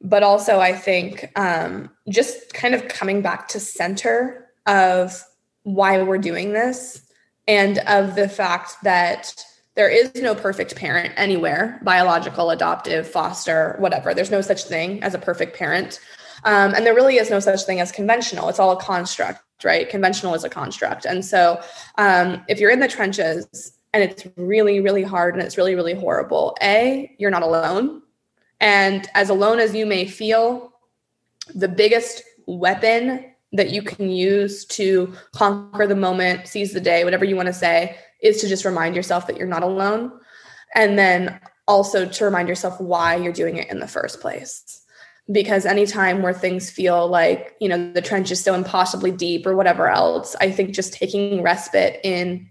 [0.00, 5.22] but also I think um, just kind of coming back to center of
[5.62, 7.02] why we're doing this
[7.48, 9.44] and of the fact that
[9.74, 14.14] there is no perfect parent anywhere biological adoptive foster whatever.
[14.14, 16.00] There's no such thing as a perfect parent.
[16.44, 18.48] Um, and there really is no such thing as conventional.
[18.48, 19.88] It's all a construct right?
[19.88, 21.04] Conventional is a construct.
[21.04, 21.60] And so
[21.98, 25.94] um, if you're in the trenches and it's really really hard and it's really really
[25.94, 28.02] horrible a you're not alone
[28.60, 30.72] and as alone as you may feel,
[31.54, 37.24] the biggest weapon that you can use to conquer the moment, seize the day, whatever
[37.24, 40.12] you want to say, is to just remind yourself that you're not alone.
[40.74, 44.82] And then also to remind yourself why you're doing it in the first place.
[45.30, 49.56] Because anytime where things feel like, you know, the trench is so impossibly deep or
[49.56, 52.48] whatever else, I think just taking respite in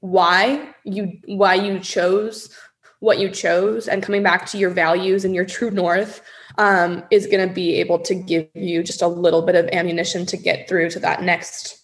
[0.00, 2.56] why you why you chose
[3.02, 6.22] what you chose and coming back to your values and your true north
[6.58, 10.24] um, is going to be able to give you just a little bit of ammunition
[10.24, 11.80] to get through to that next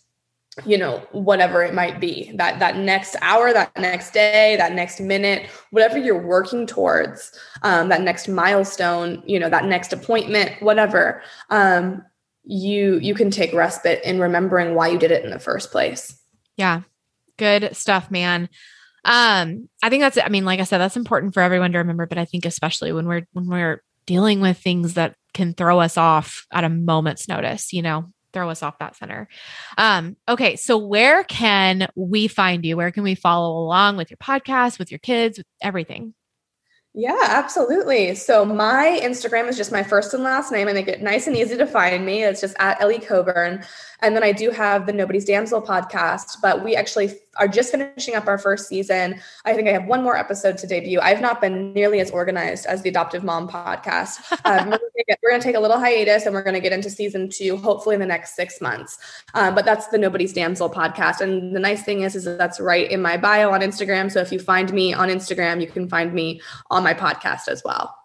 [0.64, 2.32] you know whatever it might be.
[2.34, 7.88] That that next hour that next day that next minute whatever you're working towards um,
[7.88, 12.04] that next milestone you know that next appointment whatever um,
[12.44, 16.16] you you can take respite in remembering why you did it in the first place.
[16.56, 16.82] Yeah.
[17.38, 18.48] Good stuff man
[19.05, 22.07] um, I think that's I mean, like I said, that's important for everyone to remember,
[22.07, 25.96] but I think especially when we're when we're dealing with things that can throw us
[25.96, 29.28] off at a moment's notice, you know, throw us off that center.
[29.76, 32.76] Um, okay, so where can we find you?
[32.76, 36.14] Where can we follow along with your podcast, with your kids, with everything?
[36.94, 38.14] Yeah, absolutely.
[38.14, 40.68] So my Instagram is just my first and last name.
[40.68, 42.24] I make it nice and easy to find me.
[42.24, 43.62] It's just at Ellie Coburn.
[44.01, 48.14] And then I do have the Nobody's Damsel podcast, but we actually are just finishing
[48.14, 49.20] up our first season.
[49.45, 51.01] I think I have one more episode to debut.
[51.01, 54.18] I've not been nearly as organized as the Adoptive Mom podcast.
[54.45, 57.28] Um, we're going to take a little hiatus and we're going to get into season
[57.28, 58.99] two, hopefully in the next six months.
[59.34, 61.20] Um, but that's the Nobody's Damsel podcast.
[61.20, 64.11] And the nice thing is, is that that's right in my bio on Instagram.
[64.11, 67.62] So if you find me on Instagram, you can find me on my podcast as
[67.62, 67.97] well.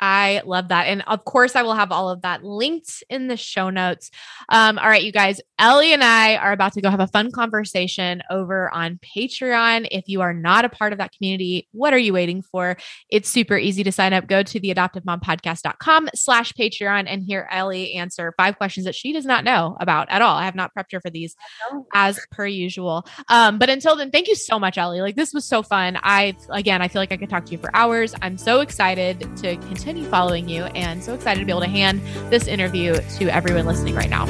[0.00, 0.86] I love that.
[0.86, 4.10] And of course, I will have all of that linked in the show notes.
[4.48, 7.30] Um, all right, you guys, Ellie and I are about to go have a fun
[7.30, 9.88] conversation over on Patreon.
[9.90, 12.78] If you are not a part of that community, what are you waiting for?
[13.10, 14.26] It's super easy to sign up.
[14.26, 19.26] Go to the adoptivemompodcast.com slash Patreon and hear Ellie answer five questions that she does
[19.26, 20.36] not know about at all.
[20.36, 21.36] I have not prepped her for these
[21.92, 23.06] as per usual.
[23.28, 25.02] Um, but until then, thank you so much, Ellie.
[25.02, 25.98] Like this was so fun.
[26.02, 28.14] I, again, I feel like I could talk to you for hours.
[28.22, 31.68] I'm so excited to continue continue following you and so excited to be able to
[31.68, 34.24] hand this interview to everyone listening right now.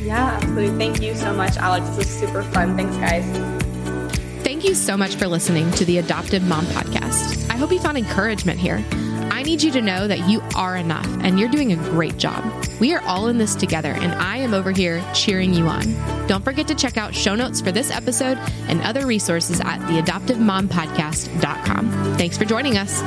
[0.00, 0.78] Yeah, absolutely.
[0.78, 1.86] Thank you so much, Alex.
[1.90, 2.74] This was super fun.
[2.74, 3.22] Thanks, guys.
[4.42, 7.50] Thank you so much for listening to the Adoptive Mom Podcast.
[7.50, 8.82] I hope you found encouragement here.
[9.30, 12.42] I need you to know that you are enough and you're doing a great job.
[12.80, 15.82] We are all in this together, and I am over here cheering you on.
[16.28, 22.16] Don't forget to check out show notes for this episode and other resources at theadoptivemompodcast.com.
[22.16, 23.02] Thanks for joining us.